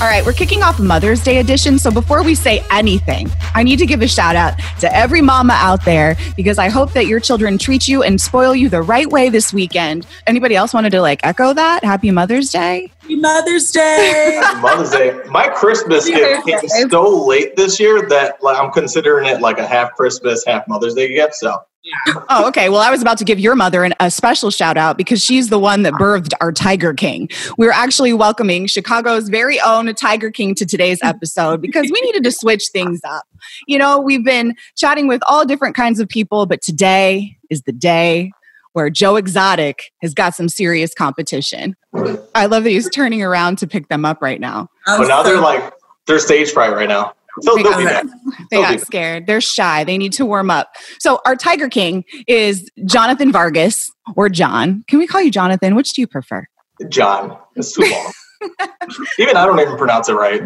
All 0.00 0.08
right, 0.08 0.26
we're 0.26 0.32
kicking 0.32 0.64
off 0.64 0.80
Mother's 0.80 1.22
Day 1.22 1.38
edition. 1.38 1.78
So 1.78 1.88
before 1.88 2.24
we 2.24 2.34
say 2.34 2.64
anything, 2.72 3.30
I 3.54 3.62
need 3.62 3.78
to 3.78 3.86
give 3.86 4.02
a 4.02 4.08
shout 4.08 4.34
out 4.34 4.54
to 4.80 4.92
every 4.92 5.20
mama 5.22 5.52
out 5.56 5.84
there 5.84 6.16
because 6.34 6.58
I 6.58 6.70
hope 6.70 6.92
that 6.94 7.06
your 7.06 7.20
children 7.20 7.56
treat 7.56 7.86
you 7.86 8.02
and 8.02 8.20
spoil 8.20 8.52
you 8.52 8.68
the 8.68 8.82
right 8.82 9.08
way 9.08 9.28
this 9.28 9.52
weekend. 9.52 10.04
Anybody 10.26 10.56
else 10.56 10.74
wanted 10.74 10.90
to 10.90 11.00
like 11.00 11.20
echo 11.24 11.54
that? 11.54 11.84
Happy 11.84 12.10
Mother's 12.10 12.50
Day. 12.50 12.90
Happy 13.02 13.14
Mother's 13.14 13.70
Day. 13.70 14.42
Mother's 14.60 14.90
Day. 14.90 15.20
My 15.28 15.48
Christmas 15.48 16.08
gift 16.08 16.46
came 16.46 16.90
so 16.90 17.24
late 17.24 17.54
this 17.54 17.78
year 17.78 18.08
that 18.08 18.42
like, 18.42 18.58
I'm 18.58 18.72
considering 18.72 19.26
it 19.28 19.40
like 19.40 19.58
a 19.58 19.66
half 19.66 19.92
Christmas, 19.94 20.44
half 20.44 20.66
Mother's 20.66 20.94
Day 20.94 21.14
gift. 21.14 21.34
So 21.34 21.62
Oh, 22.28 22.46
okay. 22.48 22.68
Well, 22.68 22.80
I 22.80 22.90
was 22.90 23.02
about 23.02 23.18
to 23.18 23.24
give 23.24 23.38
your 23.38 23.56
mother 23.56 23.84
an, 23.84 23.94
a 24.00 24.10
special 24.10 24.50
shout 24.50 24.76
out 24.76 24.96
because 24.96 25.22
she's 25.22 25.48
the 25.48 25.58
one 25.58 25.82
that 25.82 25.94
birthed 25.94 26.32
our 26.40 26.52
Tiger 26.52 26.94
King. 26.94 27.28
We're 27.58 27.72
actually 27.72 28.12
welcoming 28.12 28.66
Chicago's 28.66 29.28
very 29.28 29.60
own 29.60 29.92
Tiger 29.94 30.30
King 30.30 30.54
to 30.56 30.66
today's 30.66 31.00
episode 31.02 31.60
because 31.60 31.90
we 31.92 32.00
needed 32.00 32.24
to 32.24 32.32
switch 32.32 32.68
things 32.72 33.00
up. 33.04 33.24
You 33.66 33.78
know, 33.78 34.00
we've 34.00 34.24
been 34.24 34.54
chatting 34.76 35.08
with 35.08 35.22
all 35.28 35.44
different 35.44 35.74
kinds 35.74 36.00
of 36.00 36.08
people, 36.08 36.46
but 36.46 36.62
today 36.62 37.36
is 37.50 37.62
the 37.62 37.72
day 37.72 38.32
where 38.72 38.88
Joe 38.88 39.16
Exotic 39.16 39.92
has 40.00 40.14
got 40.14 40.34
some 40.34 40.48
serious 40.48 40.94
competition. 40.94 41.76
I 42.34 42.46
love 42.46 42.64
that 42.64 42.70
he's 42.70 42.88
turning 42.90 43.22
around 43.22 43.58
to 43.58 43.66
pick 43.66 43.88
them 43.88 44.04
up 44.04 44.22
right 44.22 44.40
now. 44.40 44.68
but 44.86 45.08
now 45.08 45.22
they're 45.22 45.40
like 45.40 45.72
they're 46.06 46.18
stage 46.18 46.52
fright 46.52 46.72
right 46.72 46.88
now. 46.88 47.12
They'll, 47.42 47.56
They 47.56 47.62
they'll 47.62 47.84
got, 47.84 48.06
they 48.50 48.56
got 48.58 48.80
scared. 48.80 49.26
They're 49.26 49.40
shy. 49.40 49.84
They 49.84 49.96
need 49.96 50.12
to 50.14 50.26
warm 50.26 50.50
up. 50.50 50.74
So 50.98 51.20
our 51.24 51.34
Tiger 51.34 51.68
King 51.68 52.04
is 52.26 52.70
Jonathan 52.84 53.32
Vargas 53.32 53.90
or 54.16 54.28
John. 54.28 54.84
Can 54.88 54.98
we 54.98 55.06
call 55.06 55.22
you 55.22 55.30
Jonathan? 55.30 55.74
Which 55.74 55.92
do 55.94 56.02
you 56.02 56.06
prefer? 56.06 56.46
John. 56.88 57.36
It's 57.56 57.72
too 57.72 57.82
long. 57.90 58.12
even 59.18 59.36
I 59.36 59.46
don't 59.46 59.60
even 59.60 59.76
pronounce 59.76 60.08
it 60.08 60.14
right. 60.14 60.42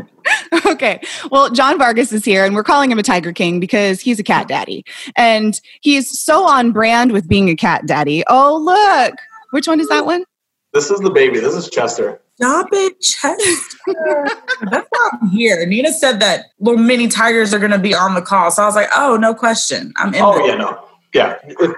okay. 0.66 1.00
Well, 1.30 1.50
John 1.50 1.78
Vargas 1.78 2.12
is 2.12 2.24
here, 2.24 2.44
and 2.44 2.54
we're 2.54 2.62
calling 2.62 2.90
him 2.90 2.98
a 2.98 3.02
Tiger 3.02 3.32
King 3.32 3.58
because 3.58 4.00
he's 4.00 4.18
a 4.18 4.22
cat 4.22 4.48
daddy. 4.48 4.84
And 5.16 5.60
he's 5.80 6.18
so 6.20 6.46
on 6.46 6.72
brand 6.72 7.12
with 7.12 7.28
being 7.28 7.48
a 7.48 7.56
cat 7.56 7.86
daddy. 7.86 8.22
Oh, 8.28 8.56
look. 8.58 9.14
Which 9.50 9.66
one 9.66 9.80
is 9.80 9.88
that 9.88 10.04
one? 10.04 10.24
This 10.72 10.90
is 10.90 11.00
the 11.00 11.10
baby. 11.10 11.40
This 11.40 11.54
is 11.54 11.70
Chester. 11.70 12.20
Stop 12.36 12.68
it, 12.72 13.00
Chester. 13.00 14.26
That's 14.70 14.86
why 14.90 15.10
I'm 15.12 15.28
here. 15.30 15.64
Nina 15.66 15.92
said 15.92 16.20
that 16.20 16.46
little 16.60 16.82
mini 16.82 17.08
tigers 17.08 17.54
are 17.54 17.58
going 17.58 17.70
to 17.70 17.78
be 17.78 17.94
on 17.94 18.14
the 18.14 18.20
call. 18.20 18.50
So 18.50 18.62
I 18.62 18.66
was 18.66 18.74
like, 18.74 18.88
oh, 18.94 19.16
no 19.16 19.34
question. 19.34 19.94
I'm 19.96 20.12
in. 20.12 20.20
Oh 20.20 20.34
there. 20.34 20.48
yeah, 20.48 20.54
no, 20.56 20.88
yeah. 21.14 21.38
If 21.44 21.72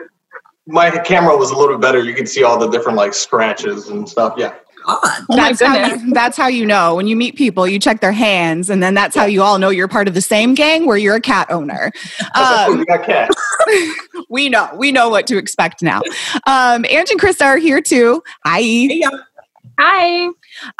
my 0.66 0.90
camera 0.90 1.36
was 1.36 1.52
a 1.52 1.56
little 1.56 1.76
bit 1.76 1.80
better, 1.80 2.02
you 2.02 2.12
could 2.12 2.28
see 2.28 2.42
all 2.42 2.58
the 2.58 2.68
different 2.68 2.98
like 2.98 3.14
scratches 3.14 3.88
and 3.88 4.08
stuff. 4.08 4.34
Yeah. 4.36 4.54
God. 4.88 4.98
Oh 5.02 5.24
my 5.28 5.36
that's, 5.36 5.62
how 5.62 5.86
you, 5.86 6.12
that's 6.12 6.36
how 6.36 6.46
you 6.46 6.64
know. 6.64 6.94
When 6.94 7.06
you 7.06 7.14
meet 7.14 7.36
people, 7.36 7.66
you 7.68 7.78
check 7.78 8.00
their 8.00 8.12
hands, 8.12 8.70
and 8.70 8.82
then 8.82 8.94
that's 8.94 9.14
how 9.14 9.26
you 9.26 9.42
all 9.42 9.58
know 9.58 9.68
you're 9.68 9.88
part 9.88 10.08
of 10.08 10.14
the 10.14 10.20
same 10.20 10.54
gang 10.54 10.86
where 10.86 10.96
you're 10.96 11.16
a 11.16 11.20
cat 11.20 11.50
owner. 11.50 11.92
I 12.34 12.40
was 12.40 12.50
like, 12.50 12.68
oh, 12.68 12.72
Um, 12.72 12.78
you 12.78 12.86
got 12.86 13.04
cat. 13.04 13.30
we 14.30 14.48
know. 14.48 14.70
We 14.74 14.92
know 14.92 15.08
what 15.08 15.26
to 15.28 15.36
expect 15.36 15.82
now. 15.82 16.00
Um, 16.46 16.84
Ange 16.88 17.10
and 17.10 17.20
Krista 17.20 17.44
are 17.44 17.58
here 17.58 17.80
too. 17.80 18.22
Hi. 18.44 18.60
Hey, 18.60 19.00
y'all. 19.02 19.20
Hi. 19.80 20.28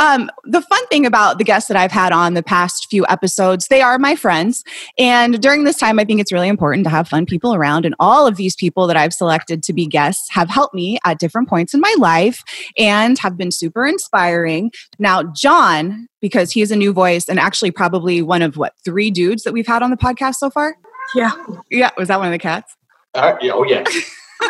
Um, 0.01 0.29
the 0.43 0.61
fun 0.61 0.85
thing 0.89 1.07
about 1.07 1.39
the 1.39 1.45
guests 1.45 1.69
that 1.69 1.77
I've 1.77 1.93
had 1.93 2.11
on 2.11 2.35
the 2.35 2.43
past 2.43 2.89
few 2.91 3.07
episodes, 3.09 3.69
they 3.69 3.81
are 3.81 3.97
my 3.97 4.17
friends. 4.17 4.65
And 4.99 5.41
during 5.41 5.63
this 5.63 5.77
time, 5.77 6.01
I 6.01 6.05
think 6.05 6.21
it's 6.21 6.33
really 6.33 6.49
important 6.49 6.83
to 6.83 6.91
have 6.91 7.07
fun 7.07 7.25
people 7.25 7.55
around. 7.55 7.87
And 7.87 7.95
all 8.01 8.27
of 8.27 8.37
these 8.37 8.57
people 8.57 8.89
that 8.89 8.97
I've 8.97 9.13
selected 9.13 9.63
to 9.63 9.73
be 9.73 9.87
guests 9.87 10.27
have 10.31 10.51
helped 10.51 10.75
me 10.75 10.99
at 11.05 11.21
different 11.21 11.49
points 11.49 11.75
in 11.75 11.81
my 11.81 11.95
life 11.97 12.43
and 12.77 13.17
have 13.21 13.37
been 13.37 13.53
super 13.53 13.87
inspiring. 13.87 14.73
Now, 14.99 15.23
John, 15.23 16.09
because 16.21 16.51
he 16.51 16.61
is 16.61 16.73
a 16.73 16.77
new 16.77 16.93
voice 16.93 17.29
and 17.29 17.39
actually 17.39 17.71
probably 17.71 18.21
one 18.21 18.43
of 18.43 18.57
what, 18.57 18.73
three 18.85 19.13
dudes 19.13 19.45
that 19.45 19.53
we've 19.53 19.67
had 19.67 19.85
on 19.85 19.91
the 19.91 19.97
podcast 19.97 20.37
so 20.37 20.51
far? 20.51 20.75
Yeah. 21.15 21.31
Yeah. 21.71 21.91
Was 21.97 22.09
that 22.09 22.19
one 22.19 22.27
of 22.27 22.33
the 22.33 22.39
cats? 22.41 22.75
All 23.15 23.33
right, 23.33 23.43
yeah, 23.43 23.53
oh 23.55 23.63
yeah. 23.63 23.85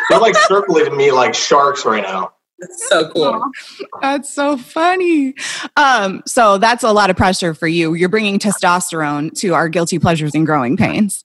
They're 0.08 0.18
like 0.18 0.36
circling 0.48 0.96
me 0.96 1.12
like 1.12 1.34
sharks 1.34 1.84
right 1.84 2.02
now. 2.02 2.32
That's 2.58 2.88
so 2.88 3.10
cool. 3.10 3.40
That's 4.00 4.32
so 4.32 4.56
funny. 4.56 5.34
Um, 5.76 6.22
so 6.26 6.58
that's 6.58 6.82
a 6.82 6.92
lot 6.92 7.10
of 7.10 7.16
pressure 7.16 7.54
for 7.54 7.68
you. 7.68 7.94
You're 7.94 8.08
bringing 8.08 8.38
testosterone 8.38 9.32
to 9.40 9.54
our 9.54 9.68
guilty 9.68 9.98
pleasures 9.98 10.34
and 10.34 10.44
growing 10.44 10.76
pains. 10.76 11.22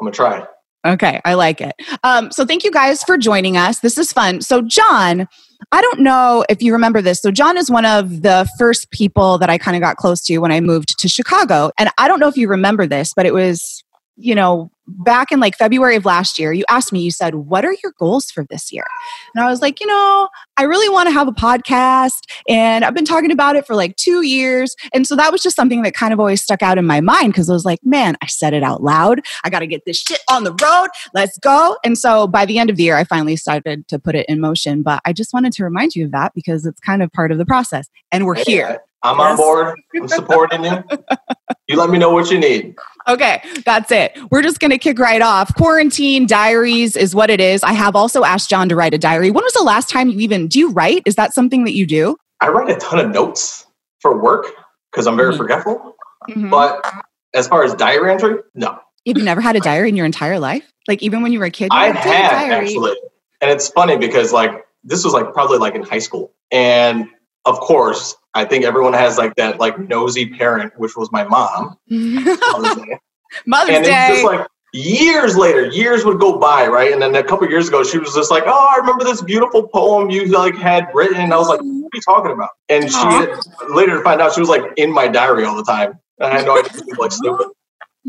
I'm 0.00 0.06
gonna 0.06 0.14
try. 0.14 0.46
Okay, 0.86 1.20
I 1.24 1.34
like 1.34 1.60
it. 1.60 1.74
Um, 2.04 2.30
so 2.30 2.44
thank 2.44 2.62
you 2.62 2.70
guys 2.70 3.02
for 3.02 3.18
joining 3.18 3.56
us. 3.56 3.80
This 3.80 3.98
is 3.98 4.12
fun. 4.12 4.40
So 4.40 4.62
John, 4.62 5.26
I 5.72 5.82
don't 5.82 6.00
know 6.00 6.44
if 6.48 6.62
you 6.62 6.72
remember 6.72 7.02
this. 7.02 7.20
So 7.20 7.32
John 7.32 7.56
is 7.56 7.68
one 7.68 7.84
of 7.84 8.22
the 8.22 8.48
first 8.56 8.92
people 8.92 9.38
that 9.38 9.50
I 9.50 9.58
kind 9.58 9.76
of 9.76 9.80
got 9.80 9.96
close 9.96 10.22
to 10.26 10.38
when 10.38 10.52
I 10.52 10.60
moved 10.60 10.98
to 11.00 11.08
Chicago, 11.08 11.72
and 11.78 11.90
I 11.98 12.06
don't 12.06 12.20
know 12.20 12.28
if 12.28 12.36
you 12.36 12.46
remember 12.46 12.86
this, 12.86 13.12
but 13.14 13.26
it 13.26 13.34
was 13.34 13.82
you 14.16 14.34
know 14.34 14.70
back 14.88 15.32
in 15.32 15.40
like 15.40 15.56
February 15.56 15.96
of 15.96 16.04
last 16.04 16.38
year. 16.38 16.52
You 16.52 16.64
asked 16.68 16.92
me. 16.92 17.00
You 17.00 17.10
said, 17.10 17.34
"What 17.34 17.64
are 17.64 17.74
your 17.82 17.92
goals 17.98 18.30
for 18.30 18.44
this 18.48 18.72
year?" 18.72 18.86
And 19.34 19.44
I 19.44 19.50
was 19.50 19.60
like, 19.60 19.80
you 19.80 19.86
know, 19.86 20.28
I 20.56 20.62
really 20.62 20.88
want 20.88 21.08
to 21.08 21.12
have 21.12 21.28
a 21.28 21.32
podcast 21.32 22.22
and 22.48 22.84
I've 22.84 22.94
been 22.94 23.04
talking 23.04 23.30
about 23.30 23.56
it 23.56 23.66
for 23.66 23.74
like 23.74 23.96
two 23.96 24.22
years. 24.22 24.74
And 24.94 25.06
so 25.06 25.14
that 25.16 25.30
was 25.30 25.42
just 25.42 25.56
something 25.56 25.82
that 25.82 25.94
kind 25.94 26.12
of 26.12 26.20
always 26.20 26.42
stuck 26.42 26.62
out 26.62 26.78
in 26.78 26.86
my 26.86 27.00
mind 27.00 27.32
because 27.32 27.50
I 27.50 27.52
was 27.52 27.64
like, 27.64 27.80
man, 27.84 28.16
I 28.22 28.26
said 28.26 28.54
it 28.54 28.62
out 28.62 28.82
loud. 28.82 29.20
I 29.44 29.50
got 29.50 29.58
to 29.58 29.66
get 29.66 29.84
this 29.84 29.98
shit 29.98 30.20
on 30.30 30.44
the 30.44 30.52
road. 30.52 30.88
Let's 31.12 31.38
go. 31.38 31.76
And 31.84 31.98
so 31.98 32.26
by 32.26 32.46
the 32.46 32.58
end 32.58 32.70
of 32.70 32.76
the 32.76 32.84
year, 32.84 32.96
I 32.96 33.04
finally 33.04 33.36
started 33.36 33.86
to 33.88 33.98
put 33.98 34.14
it 34.14 34.26
in 34.28 34.40
motion. 34.40 34.82
But 34.82 35.02
I 35.04 35.12
just 35.12 35.34
wanted 35.34 35.52
to 35.54 35.64
remind 35.64 35.94
you 35.94 36.06
of 36.06 36.12
that 36.12 36.32
because 36.34 36.64
it's 36.64 36.80
kind 36.80 37.02
of 37.02 37.12
part 37.12 37.32
of 37.32 37.38
the 37.38 37.46
process. 37.46 37.88
And 38.10 38.24
we're 38.24 38.42
here. 38.44 38.80
I'm 39.02 39.20
on 39.20 39.36
board. 39.36 39.78
I'm 39.94 40.08
supporting 40.08 40.64
you. 40.64 40.82
You 41.68 41.76
let 41.76 41.90
me 41.90 41.98
know 41.98 42.10
what 42.10 42.30
you 42.30 42.38
need. 42.38 42.76
Okay, 43.08 43.40
that's 43.64 43.90
it. 43.92 44.16
We're 44.30 44.42
just 44.42 44.58
going 44.58 44.72
to 44.72 44.78
kick 44.78 44.98
right 44.98 45.22
off. 45.22 45.54
Quarantine 45.54 46.26
diaries 46.26 46.96
is 46.96 47.14
what 47.14 47.30
it 47.30 47.40
is. 47.40 47.62
I 47.62 47.72
have 47.72 47.94
also 47.94 48.24
asked 48.24 48.50
John 48.50 48.68
to 48.68 48.76
write 48.76 48.94
a 48.94 48.98
diary. 48.98 49.30
When 49.30 49.44
was 49.44 49.52
the 49.52 49.62
last 49.62 49.88
time 49.88 50.08
you 50.08 50.18
even 50.20 50.48
do 50.48 50.58
you 50.58 50.72
write? 50.72 51.02
Is 51.06 51.14
that 51.14 51.32
something 51.32 51.64
that 51.64 51.74
you 51.74 51.86
do? 51.86 52.16
I 52.40 52.48
write 52.48 52.68
a 52.68 52.76
ton 52.76 52.98
of 52.98 53.10
notes 53.12 53.66
for 54.00 54.20
work 54.20 54.46
because 54.90 55.06
I'm 55.06 55.16
very 55.16 55.32
Mhm. 55.32 55.36
forgetful. 55.36 55.96
Mhm. 56.28 56.50
But 56.50 56.84
as 57.34 57.46
far 57.46 57.62
as 57.62 57.74
diary 57.74 58.10
entry, 58.12 58.36
no. 58.54 58.78
You've 59.04 59.18
never 59.18 59.40
had 59.40 59.54
a 59.54 59.60
diary 59.60 59.88
in 59.88 59.96
your 59.96 60.06
entire 60.06 60.40
life? 60.40 60.64
Like 60.88 61.02
even 61.02 61.22
when 61.22 61.32
you 61.32 61.38
were 61.38 61.44
a 61.46 61.50
kid? 61.50 61.68
I 61.70 61.92
had 61.92 62.04
diary." 62.48 62.66
actually, 62.66 62.96
and 63.40 63.50
it's 63.52 63.68
funny 63.68 63.96
because 63.96 64.32
like 64.32 64.64
this 64.82 65.04
was 65.04 65.12
like 65.14 65.32
probably 65.32 65.58
like 65.58 65.74
in 65.76 65.82
high 65.84 66.00
school, 66.00 66.32
and 66.50 67.08
of 67.46 67.58
course, 67.60 68.14
I 68.34 68.44
think 68.44 68.64
everyone 68.64 68.92
has 68.92 69.16
like 69.18 69.34
that 69.36 69.58
like 69.58 69.78
nosy 69.78 70.28
parent, 70.28 70.72
which 70.78 70.96
was 70.96 71.10
my 71.12 71.24
mom. 71.24 71.76
Mother's 71.88 72.74
Day. 72.76 72.98
Mother's 73.46 73.76
and 73.76 73.86
it's 73.86 74.08
just 74.08 74.24
like 74.24 74.46
years 74.72 75.36
later, 75.36 75.66
years 75.66 76.04
would 76.04 76.20
go 76.20 76.38
by, 76.38 76.66
right? 76.66 76.92
And 76.92 77.00
then 77.00 77.14
a 77.14 77.22
couple 77.22 77.48
years 77.48 77.68
ago, 77.68 77.82
she 77.82 77.98
was 77.98 78.14
just 78.14 78.30
like, 78.30 78.44
"Oh, 78.46 78.72
I 78.76 78.78
remember 78.78 79.04
this 79.04 79.22
beautiful 79.22 79.66
poem 79.68 80.10
you 80.10 80.26
like 80.26 80.54
had 80.56 80.86
written." 80.94 81.16
And 81.16 81.32
I 81.32 81.36
was 81.38 81.48
like, 81.48 81.60
"What 81.60 81.66
are 81.66 81.90
you 81.96 82.00
talking 82.04 82.32
about?" 82.32 82.50
And 82.68 82.90
she 82.90 83.06
later 83.74 83.96
to 83.98 84.02
find 84.02 84.20
out 84.20 84.34
she 84.34 84.40
was 84.40 84.48
like 84.48 84.62
in 84.76 84.92
my 84.92 85.08
diary 85.08 85.44
all 85.44 85.56
the 85.56 85.64
time, 85.64 85.98
and 86.20 86.32
I 86.32 86.42
know 86.42 86.52
I 86.56 86.62
just 86.62 86.84
look 86.86 86.98
like 86.98 87.12
stupid. 87.12 87.48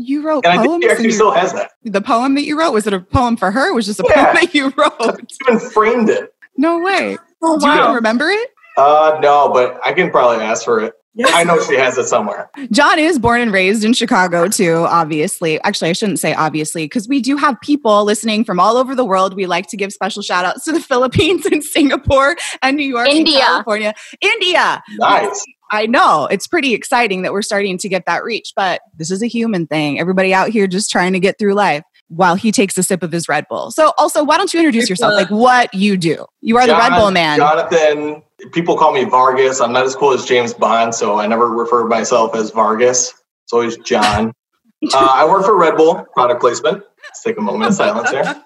You 0.00 0.22
wrote 0.22 0.44
And 0.44 0.52
I 0.52 0.62
think 0.62 0.68
poems. 0.68 0.84
she 0.84 0.90
actually 0.90 1.10
still 1.10 1.32
has 1.32 1.52
that. 1.54 1.72
the 1.82 2.00
poem 2.00 2.36
that 2.36 2.44
you 2.44 2.56
wrote 2.56 2.70
was 2.72 2.86
it 2.86 2.92
a 2.92 3.00
poem 3.00 3.36
for 3.36 3.50
her? 3.50 3.68
It 3.68 3.74
was 3.74 3.84
just 3.86 3.98
a 3.98 4.04
Yeah. 4.08 4.26
poem 4.26 4.34
that 4.40 4.54
you 4.54 4.72
wrote. 4.76 5.20
She 5.30 5.38
even 5.48 5.58
framed 5.70 6.08
it. 6.08 6.32
No 6.56 6.78
way. 6.78 7.18
Oh, 7.42 7.58
Do 7.58 7.66
you 7.66 7.72
even 7.80 7.94
remember 7.94 8.28
it? 8.30 8.50
Uh, 8.78 9.18
no, 9.20 9.50
but 9.52 9.80
I 9.84 9.92
can 9.92 10.10
probably 10.10 10.44
ask 10.44 10.64
for 10.64 10.80
it. 10.80 10.94
Yes. 11.14 11.32
I 11.34 11.42
know 11.42 11.60
she 11.60 11.74
has 11.74 11.98
it 11.98 12.06
somewhere. 12.06 12.48
John 12.70 13.00
is 13.00 13.18
born 13.18 13.40
and 13.40 13.52
raised 13.52 13.82
in 13.82 13.92
Chicago 13.92 14.46
too, 14.46 14.86
obviously. 14.88 15.60
Actually, 15.62 15.90
I 15.90 15.92
shouldn't 15.94 16.20
say 16.20 16.32
obviously, 16.32 16.84
because 16.84 17.08
we 17.08 17.20
do 17.20 17.36
have 17.36 17.60
people 17.60 18.04
listening 18.04 18.44
from 18.44 18.60
all 18.60 18.76
over 18.76 18.94
the 18.94 19.04
world. 19.04 19.34
We 19.34 19.46
like 19.46 19.66
to 19.68 19.76
give 19.76 19.92
special 19.92 20.22
shout 20.22 20.44
outs 20.44 20.64
to 20.66 20.72
the 20.72 20.80
Philippines 20.88 21.44
and 21.46 21.64
Singapore 21.64 22.36
and 22.62 22.76
New 22.76 22.86
York 22.86 23.08
and 23.08 23.18
India. 23.18 23.40
California. 23.40 23.94
India. 24.20 24.80
Nice. 24.98 25.44
I 25.72 25.86
know. 25.86 26.28
It's 26.30 26.46
pretty 26.46 26.72
exciting 26.72 27.22
that 27.22 27.32
we're 27.32 27.42
starting 27.42 27.78
to 27.78 27.88
get 27.88 28.06
that 28.06 28.22
reach, 28.22 28.52
but 28.54 28.80
this 28.96 29.10
is 29.10 29.20
a 29.20 29.26
human 29.26 29.66
thing. 29.66 29.98
Everybody 29.98 30.32
out 30.32 30.50
here 30.50 30.68
just 30.68 30.88
trying 30.88 31.12
to 31.14 31.20
get 31.20 31.36
through 31.38 31.54
life 31.54 31.82
while 32.08 32.34
he 32.34 32.50
takes 32.50 32.76
a 32.76 32.82
sip 32.82 33.02
of 33.02 33.12
his 33.12 33.28
Red 33.28 33.46
Bull. 33.48 33.70
So 33.70 33.92
also, 33.98 34.24
why 34.24 34.36
don't 34.36 34.52
you 34.52 34.60
introduce 34.60 34.88
yourself? 34.88 35.14
Like 35.14 35.30
what 35.30 35.72
you 35.72 35.96
do. 35.96 36.26
You 36.40 36.56
are 36.56 36.66
the 36.66 36.74
Red 36.74 36.96
Bull 36.96 37.10
man. 37.10 37.38
Jonathan, 37.38 38.22
people 38.52 38.76
call 38.76 38.92
me 38.92 39.04
Vargas. 39.04 39.60
I'm 39.60 39.72
not 39.72 39.84
as 39.84 39.94
cool 39.94 40.12
as 40.12 40.24
James 40.24 40.54
Bond, 40.54 40.94
so 40.94 41.18
I 41.18 41.26
never 41.26 41.48
refer 41.48 41.82
to 41.82 41.88
myself 41.88 42.34
as 42.34 42.50
Vargas. 42.50 43.14
It's 43.44 43.52
always 43.52 43.76
John. 43.78 44.32
uh, 44.92 45.08
I 45.10 45.26
work 45.26 45.44
for 45.44 45.56
Red 45.56 45.76
Bull, 45.76 46.06
product 46.14 46.40
placement. 46.40 46.82
Let's 47.04 47.22
take 47.22 47.38
a 47.38 47.40
moment 47.40 47.70
of 47.70 47.74
silence 47.74 48.10
here. 48.10 48.42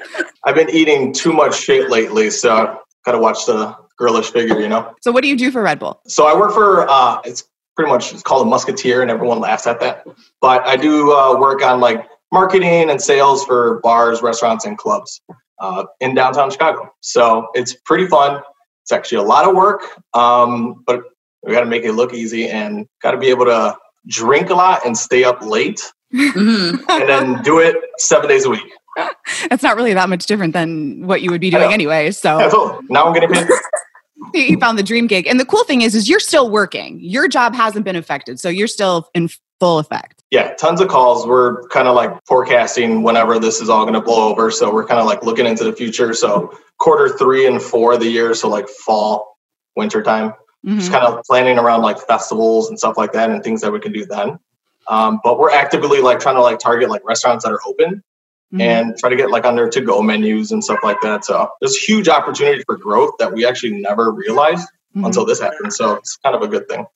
I've 0.44 0.54
been 0.54 0.70
eating 0.70 1.12
too 1.12 1.32
much 1.32 1.58
shit 1.58 1.90
lately, 1.90 2.30
so 2.30 2.78
got 3.04 3.12
to 3.12 3.18
watch 3.18 3.46
the 3.46 3.76
girlish 3.98 4.30
figure, 4.30 4.60
you 4.60 4.68
know? 4.68 4.94
So 5.00 5.12
what 5.12 5.22
do 5.22 5.28
you 5.28 5.36
do 5.36 5.50
for 5.50 5.62
Red 5.62 5.78
Bull? 5.78 6.00
So 6.06 6.26
I 6.26 6.38
work 6.38 6.52
for, 6.52 6.88
uh, 6.88 7.20
it's 7.24 7.44
pretty 7.76 7.90
much 7.90 8.12
it's 8.12 8.22
called 8.22 8.46
a 8.46 8.50
musketeer, 8.50 9.02
and 9.02 9.10
everyone 9.10 9.40
laughs 9.40 9.66
at 9.66 9.80
that. 9.80 10.06
But 10.40 10.66
I 10.66 10.76
do 10.76 11.12
uh, 11.12 11.38
work 11.38 11.62
on 11.62 11.80
like 11.80 12.06
marketing 12.34 12.90
and 12.90 13.00
sales 13.00 13.44
for 13.44 13.80
bars, 13.80 14.20
restaurants, 14.20 14.64
and 14.66 14.76
clubs 14.76 15.22
uh, 15.60 15.84
in 16.00 16.14
downtown 16.14 16.50
Chicago. 16.50 16.92
So 17.00 17.46
it's 17.54 17.74
pretty 17.86 18.06
fun. 18.06 18.42
It's 18.82 18.92
actually 18.92 19.18
a 19.18 19.22
lot 19.22 19.48
of 19.48 19.54
work, 19.54 19.80
um, 20.12 20.82
but 20.86 21.00
we 21.42 21.52
got 21.52 21.60
to 21.60 21.66
make 21.66 21.84
it 21.84 21.92
look 21.92 22.12
easy 22.12 22.48
and 22.48 22.86
got 23.00 23.12
to 23.12 23.18
be 23.18 23.28
able 23.28 23.46
to 23.46 23.76
drink 24.08 24.50
a 24.50 24.54
lot 24.54 24.84
and 24.84 24.98
stay 24.98 25.24
up 25.24 25.40
late 25.42 25.80
Mhm. 26.12 26.84
and 26.90 27.08
then 27.08 27.42
do 27.42 27.58
it 27.60 27.76
seven 27.98 28.28
days 28.28 28.44
a 28.44 28.50
week. 28.50 28.62
It's 29.50 29.62
not 29.62 29.76
really 29.76 29.94
that 29.94 30.08
much 30.08 30.26
different 30.26 30.52
than 30.52 31.06
what 31.06 31.22
you 31.22 31.30
would 31.30 31.40
be 31.40 31.50
doing 31.50 31.72
anyway. 31.72 32.10
So 32.10 32.38
Yeah, 32.40 32.50
so 32.50 32.80
now 32.90 33.04
I'm 33.06 33.12
getting 33.14 33.30
paid. 33.30 33.48
he 34.34 34.56
found 34.56 34.78
the 34.78 34.82
dream 34.82 35.06
gig. 35.06 35.26
And 35.26 35.40
the 35.40 35.44
cool 35.44 35.64
thing 35.64 35.82
is, 35.82 35.94
is 35.94 36.08
you're 36.08 36.20
still 36.20 36.50
working. 36.50 36.98
Your 37.00 37.26
job 37.26 37.54
hasn't 37.54 37.84
been 37.84 37.96
affected. 37.96 38.38
So 38.38 38.48
you're 38.48 38.68
still 38.68 39.08
in 39.14 39.28
full 39.64 39.78
effect. 39.78 40.22
Yeah, 40.30 40.52
tons 40.54 40.80
of 40.80 40.88
calls. 40.88 41.26
We're 41.26 41.66
kind 41.68 41.88
of 41.88 41.94
like 41.94 42.12
forecasting 42.26 43.02
whenever 43.02 43.38
this 43.38 43.60
is 43.60 43.70
all 43.70 43.82
going 43.84 43.94
to 43.94 44.00
blow 44.00 44.28
over. 44.30 44.50
So 44.50 44.72
we're 44.72 44.84
kind 44.86 45.00
of 45.00 45.06
like 45.06 45.22
looking 45.22 45.46
into 45.46 45.64
the 45.64 45.72
future. 45.72 46.12
So 46.12 46.52
quarter 46.78 47.16
three 47.16 47.46
and 47.46 47.62
four 47.62 47.94
of 47.94 48.00
the 48.00 48.08
year, 48.10 48.34
so 48.34 48.48
like 48.48 48.68
fall, 48.68 49.38
winter 49.76 50.02
time. 50.02 50.34
Mhm. 50.66 50.78
Just 50.78 50.90
kind 50.92 51.04
of 51.06 51.22
planning 51.24 51.58
around 51.58 51.82
like 51.82 51.98
festivals 51.98 52.68
and 52.68 52.78
stuff 52.78 52.96
like 52.98 53.12
that, 53.12 53.30
and 53.30 53.42
things 53.42 53.60
that 53.62 53.72
we 53.72 53.80
can 53.80 53.92
do 53.92 54.04
then. 54.04 54.38
Um, 54.88 55.20
but 55.24 55.38
we're 55.38 55.50
actively 55.50 56.00
like 56.00 56.20
trying 56.20 56.34
to 56.36 56.42
like 56.42 56.58
target 56.58 56.90
like 56.90 57.02
restaurants 57.04 57.44
that 57.44 57.52
are 57.52 57.60
open 57.66 58.02
Mhm. 58.52 58.60
and 58.60 58.98
try 58.98 59.08
to 59.08 59.16
get 59.16 59.30
like 59.30 59.44
on 59.46 59.56
their 59.56 59.68
to-go 59.70 60.02
menus 60.02 60.52
and 60.52 60.62
stuff 60.62 60.80
like 60.82 60.98
that. 61.02 61.24
So 61.24 61.48
there's 61.60 61.76
huge 61.76 62.08
opportunity 62.08 62.62
for 62.66 62.76
growth 62.76 63.14
that 63.18 63.32
we 63.32 63.46
actually 63.46 63.80
never 63.80 64.10
realized 64.10 64.68
Mhm. 64.96 65.06
until 65.06 65.24
this 65.24 65.40
happened. 65.40 65.72
So 65.72 65.94
it's 65.94 66.16
kind 66.16 66.34
of 66.36 66.42
a 66.42 66.48
good 66.48 66.68
thing. 66.68 66.86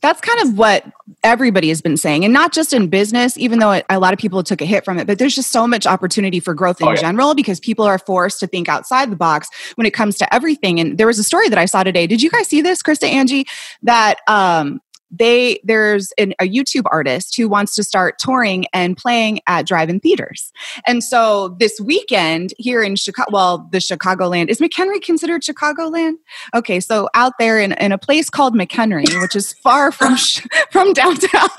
That's 0.00 0.20
kind 0.20 0.40
of 0.40 0.56
what 0.56 0.84
everybody 1.22 1.68
has 1.68 1.82
been 1.82 1.96
saying, 1.96 2.24
and 2.24 2.32
not 2.32 2.52
just 2.52 2.72
in 2.72 2.88
business, 2.88 3.36
even 3.36 3.58
though 3.58 3.82
a 3.90 3.98
lot 3.98 4.12
of 4.12 4.18
people 4.18 4.42
took 4.42 4.60
a 4.62 4.64
hit 4.64 4.84
from 4.84 4.98
it, 4.98 5.06
but 5.06 5.18
there's 5.18 5.34
just 5.34 5.52
so 5.52 5.66
much 5.66 5.86
opportunity 5.86 6.40
for 6.40 6.54
growth 6.54 6.80
in 6.80 6.88
Oh, 6.88 6.92
yeah. 6.92 6.96
general 6.96 7.34
because 7.34 7.60
people 7.60 7.84
are 7.84 7.98
forced 7.98 8.40
to 8.40 8.46
think 8.46 8.68
outside 8.68 9.10
the 9.10 9.16
box 9.16 9.48
when 9.74 9.86
it 9.86 9.92
comes 9.92 10.16
to 10.18 10.34
everything. 10.34 10.80
And 10.80 10.96
there 10.96 11.06
was 11.06 11.18
a 11.18 11.24
story 11.24 11.48
that 11.48 11.58
I 11.58 11.66
saw 11.66 11.82
today. 11.82 12.06
Did 12.06 12.22
you 12.22 12.30
guys 12.30 12.48
see 12.48 12.60
this, 12.62 12.82
Krista 12.82 13.08
Angie? 13.08 13.46
That 13.82 14.16
um, 14.28 14.80
they 15.10 15.60
there's 15.64 16.12
an, 16.18 16.34
a 16.40 16.48
YouTube 16.48 16.84
artist 16.90 17.36
who 17.36 17.48
wants 17.48 17.74
to 17.76 17.84
start 17.84 18.18
touring 18.18 18.66
and 18.72 18.96
playing 18.96 19.40
at 19.46 19.66
drive-in 19.66 20.00
theaters. 20.00 20.52
And 20.86 21.02
so 21.02 21.56
this 21.60 21.80
weekend 21.80 22.54
here 22.58 22.82
in 22.82 22.96
Chicago, 22.96 23.30
well, 23.32 23.68
the 23.70 23.78
Chicagoland 23.78 24.48
is 24.48 24.58
McHenry 24.58 25.00
considered 25.00 25.42
Chicagoland? 25.42 26.14
Okay, 26.54 26.80
so 26.80 27.08
out 27.14 27.34
there 27.38 27.60
in, 27.60 27.72
in 27.72 27.92
a 27.92 27.98
place 27.98 28.30
called 28.30 28.54
McHenry, 28.54 29.20
which 29.20 29.36
is 29.36 29.52
far 29.52 29.92
from 29.92 30.16
from 30.70 30.92
downtown, 30.92 31.48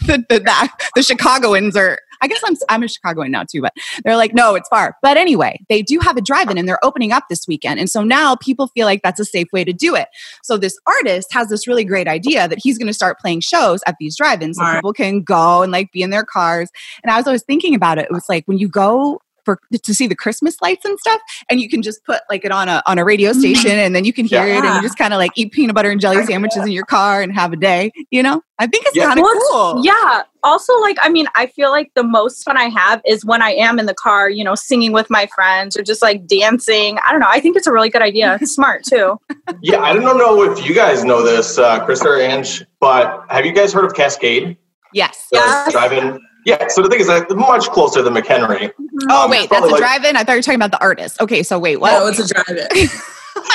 the, 0.00 0.24
the, 0.28 0.40
the, 0.40 0.68
the 0.94 1.02
Chicagoans 1.02 1.76
are. 1.76 1.98
I 2.24 2.26
guess 2.26 2.40
I'm 2.44 2.56
I'm 2.70 2.82
a 2.82 2.88
Chicagoan 2.88 3.30
now 3.30 3.44
too, 3.44 3.60
but 3.60 3.74
they're 4.02 4.16
like, 4.16 4.32
no, 4.32 4.54
it's 4.54 4.68
far. 4.68 4.96
But 5.02 5.18
anyway, 5.18 5.60
they 5.68 5.82
do 5.82 5.98
have 6.00 6.16
a 6.16 6.22
drive-in 6.22 6.56
and 6.56 6.66
they're 6.66 6.82
opening 6.84 7.12
up 7.12 7.24
this 7.28 7.46
weekend, 7.46 7.78
and 7.78 7.90
so 7.90 8.02
now 8.02 8.34
people 8.36 8.68
feel 8.68 8.86
like 8.86 9.02
that's 9.02 9.20
a 9.20 9.24
safe 9.26 9.48
way 9.52 9.62
to 9.64 9.74
do 9.74 9.94
it. 9.94 10.08
So 10.42 10.56
this 10.56 10.78
artist 10.86 11.32
has 11.32 11.48
this 11.48 11.68
really 11.68 11.84
great 11.84 12.08
idea 12.08 12.48
that 12.48 12.58
he's 12.62 12.78
going 12.78 12.86
to 12.86 12.94
start 12.94 13.18
playing 13.18 13.40
shows 13.40 13.82
at 13.86 13.96
these 14.00 14.16
drive-ins, 14.16 14.56
so 14.56 14.64
people 14.74 14.94
can 14.94 15.20
go 15.20 15.62
and 15.62 15.70
like 15.70 15.92
be 15.92 16.00
in 16.00 16.08
their 16.08 16.24
cars. 16.24 16.70
And 17.02 17.12
I 17.12 17.18
was 17.18 17.26
always 17.26 17.42
thinking 17.42 17.74
about 17.74 17.98
it. 17.98 18.06
It 18.06 18.12
was 18.12 18.24
like 18.28 18.46
when 18.46 18.56
you 18.58 18.68
go 18.68 19.20
for 19.44 19.58
to 19.82 19.94
see 19.94 20.06
the 20.06 20.14
Christmas 20.16 20.60
lights 20.62 20.84
and 20.84 20.98
stuff, 20.98 21.20
and 21.48 21.60
you 21.60 21.68
can 21.68 21.82
just 21.82 22.04
put 22.04 22.20
like 22.30 22.44
it 22.44 22.52
on 22.52 22.68
a 22.68 22.82
on 22.86 22.98
a 22.98 23.04
radio 23.04 23.32
station, 23.32 23.72
and 23.72 23.94
then 23.94 24.04
you 24.04 24.12
can 24.12 24.24
hear 24.26 24.46
it, 24.46 24.64
and 24.64 24.74
you 24.76 24.82
just 24.82 24.98
kind 24.98 25.12
of 25.14 25.18
like 25.18 25.32
eat 25.36 25.52
peanut 25.52 25.74
butter 25.74 25.90
and 25.90 26.00
jelly 26.00 26.24
sandwiches 26.24 26.64
in 26.64 26.72
your 26.72 26.84
car 26.86 27.22
and 27.22 27.32
have 27.32 27.52
a 27.52 27.56
day. 27.56 27.90
You 28.10 28.22
know, 28.22 28.42
I 28.58 28.66
think 28.66 28.84
it's 28.86 28.96
Yeah. 28.96 29.06
kind 29.06 29.18
of 29.18 29.24
Well, 29.24 29.74
cool. 29.74 29.84
Yeah. 29.84 30.22
Also, 30.42 30.78
like, 30.80 30.98
I 31.00 31.08
mean, 31.08 31.26
I 31.36 31.46
feel 31.46 31.70
like 31.70 31.90
the 31.94 32.02
most 32.02 32.44
fun 32.44 32.58
I 32.58 32.68
have 32.68 33.00
is 33.06 33.24
when 33.24 33.40
I 33.40 33.52
am 33.52 33.78
in 33.78 33.86
the 33.86 33.94
car, 33.94 34.28
you 34.28 34.44
know, 34.44 34.54
singing 34.54 34.92
with 34.92 35.08
my 35.08 35.26
friends 35.34 35.74
or 35.74 35.82
just 35.82 36.02
like 36.02 36.26
dancing. 36.26 36.98
I 37.06 37.12
don't 37.12 37.20
know. 37.20 37.28
I 37.30 37.40
think 37.40 37.56
it's 37.56 37.66
a 37.66 37.72
really 37.72 37.88
good 37.88 38.02
idea. 38.02 38.36
It's 38.42 38.52
smart 38.54 38.84
too. 38.84 39.18
Yeah, 39.62 39.80
I 39.80 39.94
don't 39.94 40.18
know 40.18 40.42
if 40.42 40.66
you 40.68 40.74
guys 40.74 41.02
know 41.02 41.22
this, 41.22 41.58
uh, 41.58 41.84
Krista 41.86 42.04
or 42.06 42.20
Ange, 42.20 42.62
but 42.78 43.24
have 43.30 43.46
you 43.46 43.52
guys 43.52 43.72
heard 43.72 43.84
of 43.86 43.94
Cascade? 43.94 44.56
Yes. 44.92 45.26
The 45.32 45.38
Yes. 45.38 45.72
Drive-in. 45.72 46.20
Yeah. 46.44 46.68
So 46.68 46.82
the 46.82 46.88
thing 46.90 47.00
is, 47.00 47.08
like, 47.08 47.28
much 47.30 47.64
closer 47.70 48.02
than 48.02 48.12
McHenry. 48.14 48.70
Oh 49.10 49.24
Um, 49.24 49.30
wait, 49.30 49.50
that's 49.50 49.64
a 49.66 49.68
like- 49.68 49.78
drive-in. 49.80 50.16
I 50.16 50.24
thought 50.24 50.32
you 50.32 50.38
were 50.38 50.42
talking 50.42 50.56
about 50.60 50.70
the 50.70 50.80
artist. 50.82 51.20
Okay, 51.20 51.42
so 51.42 51.58
wait, 51.58 51.76
what? 51.80 51.92
No, 51.92 52.06
it's 52.06 52.18
a 52.18 52.32
drive-in. 52.34 52.88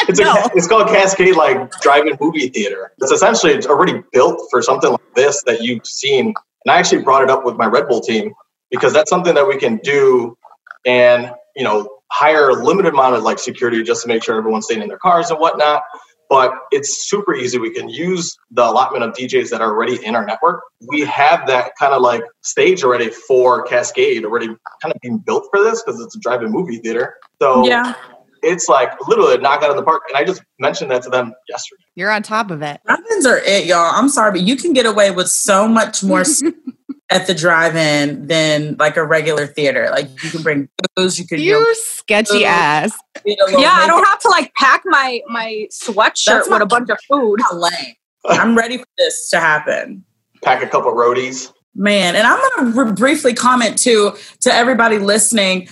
It's, 0.10 0.20
No. 0.20 0.34
a, 0.34 0.50
it's 0.56 0.68
called 0.68 0.88
Cascade, 0.88 1.36
like 1.36 1.72
drive-in 1.82 2.18
movie 2.20 2.50
theater. 2.50 2.92
It's 3.00 3.12
essentially 3.12 3.54
it's 3.54 3.66
already 3.66 4.04
built 4.12 4.42
for 4.52 4.62
something 4.62 4.92
like 4.92 5.14
this 5.16 5.42
that 5.44 5.62
you've 5.62 5.86
seen. 5.86 6.28
And 6.28 6.72
I 6.72 6.78
actually 6.78 7.02
brought 7.04 7.24
it 7.24 7.30
up 7.30 7.46
with 7.46 7.56
my 7.56 7.66
Red 7.66 7.88
Bull 7.88 8.02
team 8.02 8.34
because 8.72 8.92
that's 8.92 9.10
something 9.10 9.34
that 9.36 9.48
we 9.48 9.58
can 9.58 9.78
do 9.78 10.38
and 10.86 11.32
you 11.56 11.64
know 11.64 11.88
hire 12.12 12.50
a 12.50 12.54
limited 12.54 12.94
amount 12.94 13.16
of 13.16 13.24
like 13.24 13.40
security 13.40 13.82
just 13.84 14.02
to 14.02 14.08
make 14.10 14.24
sure 14.24 14.36
everyone's 14.38 14.66
staying 14.66 14.82
in 14.82 14.90
their 14.90 14.98
cars 15.00 15.30
and 15.32 15.40
whatnot. 15.40 15.82
But 16.30 16.54
it's 16.72 17.10
super 17.10 17.34
easy. 17.34 17.58
We 17.58 17.72
can 17.74 17.90
use 17.90 18.38
the 18.52 18.64
allotment 18.70 19.04
of 19.04 19.14
DJs 19.14 19.50
that 19.50 19.62
are 19.62 19.72
already 19.72 20.04
in 20.06 20.16
our 20.16 20.26
network. 20.26 20.62
We 20.88 21.02
have 21.02 21.48
that 21.48 21.72
kind 21.80 21.92
of 21.94 22.02
like 22.04 22.22
stage 22.42 22.84
already 22.84 23.10
for 23.10 23.64
Cascade, 23.64 24.24
already 24.24 24.48
kind 24.82 24.94
of 24.94 25.02
being 25.02 25.18
built 25.18 25.46
for 25.52 25.64
this 25.64 25.82
because 25.82 26.00
it's 26.00 26.16
a 26.16 26.20
drive-in 26.20 26.52
movie 26.52 26.78
theater. 26.78 27.16
So 27.42 27.66
Yeah. 27.66 27.96
it's 28.44 28.70
like 28.70 28.92
literally 29.08 29.36
a 29.36 29.38
knockout 29.40 29.72
of 29.72 29.76
the 29.76 29.84
park. 29.84 30.04
And 30.10 30.18
I 30.18 30.24
just 30.24 30.44
mentioned 30.60 30.92
that 30.92 31.02
to 31.04 31.10
them 31.10 31.34
yesterday. 31.50 31.82
You're 31.96 32.12
on 32.12 32.22
top 32.22 32.52
of 32.52 32.62
it. 32.62 32.80
Drive-ins 32.86 33.26
are 33.26 33.40
it, 33.40 33.66
y'all. 33.66 33.92
I'm 33.96 34.08
sorry, 34.10 34.32
but 34.32 34.42
you 34.42 34.56
can 34.56 34.74
get 34.74 34.86
away 34.86 35.10
with 35.10 35.30
so 35.30 35.68
much 35.68 36.04
more 36.04 36.22
s- 36.22 36.44
at 37.12 37.26
the 37.28 37.34
drive-in 37.34 38.28
than 38.28 38.76
like 38.78 38.96
a 38.98 39.04
regular 39.04 39.48
theater. 39.48 39.90
Like 39.92 40.08
you 40.24 40.30
can 40.30 40.44
bring 40.44 40.70
booze, 40.96 41.18
you 41.20 41.26
could 41.28 41.40
You 41.40 41.74
sketchy 41.76 42.44
Ooh. 42.44 42.48
ass. 42.48 42.98
get 43.26 43.40
a 43.40 43.46
little 43.46 43.62
Yeah. 43.62 43.72
I 43.74 43.88
don't 43.88 44.06
have 44.06 44.20
to 44.20 44.30
like 44.30 44.54
pack 44.56 44.84
my 44.86 45.22
my 45.28 45.68
sweatshirt 45.72 46.26
That's 46.26 46.50
with 46.50 46.62
a 46.62 46.66
bunch 46.66 46.90
of 46.90 47.00
food. 47.10 47.40
Not 47.52 47.56
lame. 47.56 47.96
I'm 48.26 48.56
ready 48.56 48.78
for 48.78 48.86
this 48.98 49.30
to 49.32 49.40
happen. 49.40 50.04
Pack 50.44 50.64
a 50.64 50.68
couple 50.68 50.92
roadies. 50.94 51.52
Man, 51.76 52.16
and 52.16 52.28
I'm 52.28 52.38
going 52.40 52.74
to 52.74 52.80
r- 52.80 52.94
briefly 52.94 53.34
comment 53.34 53.78
too 53.78 54.14
to 54.42 54.54
everybody 54.54 54.98
listening. 54.98 55.70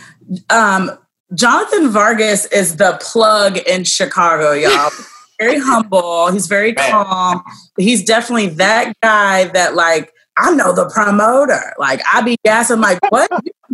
Um, 0.50 0.92
Jonathan 1.34 1.90
Vargas 1.90 2.46
is 2.48 2.78
the 2.78 2.98
plug 3.02 3.58
in 3.58 3.84
Chicago, 3.84 4.54
y'all. 4.54 4.92
very 5.40 5.60
humble. 5.60 6.32
He's 6.32 6.48
very 6.48 6.72
Man. 6.74 6.92
calm. 6.92 7.44
He's 7.78 8.04
definitely 8.04 8.50
that 8.56 8.94
guy 9.04 9.46
that 9.46 9.76
like 9.76 10.14
I 10.38 10.54
know 10.54 10.74
the 10.74 10.90
promoter. 10.90 11.74
Like 11.80 12.02
I 12.12 12.22
be 12.22 12.38
gassing 12.46 12.80
like 12.80 13.00
what 13.10 13.30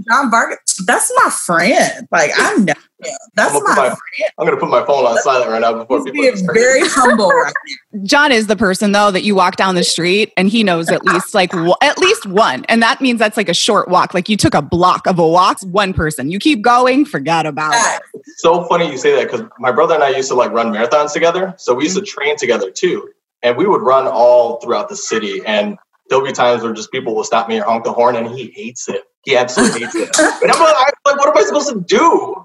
John 0.10 0.32
Vargas? 0.32 0.60
That's 0.86 1.12
my 1.16 1.30
friend. 1.30 2.08
Like 2.12 2.32
I 2.38 2.56
know 2.56 2.74
him. 3.04 3.18
That's 3.36 3.54
I'm 3.54 3.64
my 3.64 3.76
my, 3.76 3.76
friend. 3.76 4.32
I'm 4.38 4.46
gonna 4.46 4.58
put 4.58 4.70
my 4.70 4.86
phone 4.86 5.06
on 5.06 5.18
silent 5.20 5.52
right 5.52 5.62
now 5.62 5.74
before 5.74 5.98
He's 5.98 6.06
people 6.06 6.22
being 6.22 6.38
start. 6.38 6.56
very 6.56 6.82
humble 6.84 7.30
right 7.30 7.54
John 8.04 8.32
is 8.32 8.48
the 8.48 8.56
person 8.56 8.94
though 8.94 9.12
that 9.12 9.24
you 9.24 9.36
walk 9.36 9.58
down 9.58 9.76
the 9.76 9.84
street 9.84 10.32
and 10.38 10.48
he 10.50 10.64
knows 10.64 10.90
at 10.90 11.04
least 11.04 11.34
like 11.34 11.52
w- 11.52 11.74
at 11.82 11.98
least 11.98 12.26
one, 12.26 12.66
and 12.66 12.82
that 12.82 13.02
means 13.02 13.20
that's 13.20 13.38
like 13.38 13.50
a 13.50 13.54
short 13.54 13.90
walk. 13.90 14.14
Like 14.14 14.30
you 14.30 14.38
took 14.38 14.54
a 14.54 14.62
block 14.62 15.06
of 15.08 15.20
a 15.20 15.28
walk. 15.28 15.60
One 15.64 15.94
person. 15.94 16.32
You 16.32 16.40
keep 16.40 16.62
going, 16.62 17.06
forget 17.06 17.46
about 17.46 17.74
it. 17.74 18.02
now. 18.14 18.22
so 18.38 18.64
funny 18.66 18.90
you 18.90 18.98
say 18.98 19.16
that 19.16 19.30
because 19.30 19.46
my 19.60 19.72
brother 19.72 19.94
and 19.94 20.04
I 20.04 20.10
used 20.10 20.30
to 20.30 20.36
like 20.36 20.52
run 20.52 20.72
marathons 20.72 21.14
together. 21.14 21.54
So 21.58 21.74
we 21.74 21.84
used 21.84 21.96
to 21.96 22.02
mm-hmm. 22.02 22.20
train 22.20 22.38
together 22.38 22.72
too. 22.72 23.10
And 23.42 23.58
we 23.58 23.68
would 23.68 23.82
run 23.82 24.08
all 24.08 24.62
throughout 24.62 24.88
the 24.88 24.96
city. 24.96 25.42
And 25.46 25.78
there'll 26.10 26.26
be 26.26 26.32
times 26.32 26.64
where 26.64 26.74
just 26.74 26.92
people 26.92 27.16
will 27.16 27.24
stop 27.24 27.48
me 27.48 27.60
or 27.60 27.64
honk 27.64 27.84
the 27.84 27.94
horn, 27.94 28.16
and 28.16 28.28
he 28.28 28.52
hates 28.56 28.90
it. 28.90 29.04
He 29.24 29.36
absolutely 29.38 29.82
hates 29.82 29.96
it. 29.96 30.20
And 30.20 30.52
I'm 30.52 30.62
like, 30.62 30.96
what 31.06 31.30
am 31.30 31.38
I 31.38 31.44
supposed 31.44 31.70
to 31.70 31.80
do? 31.80 32.36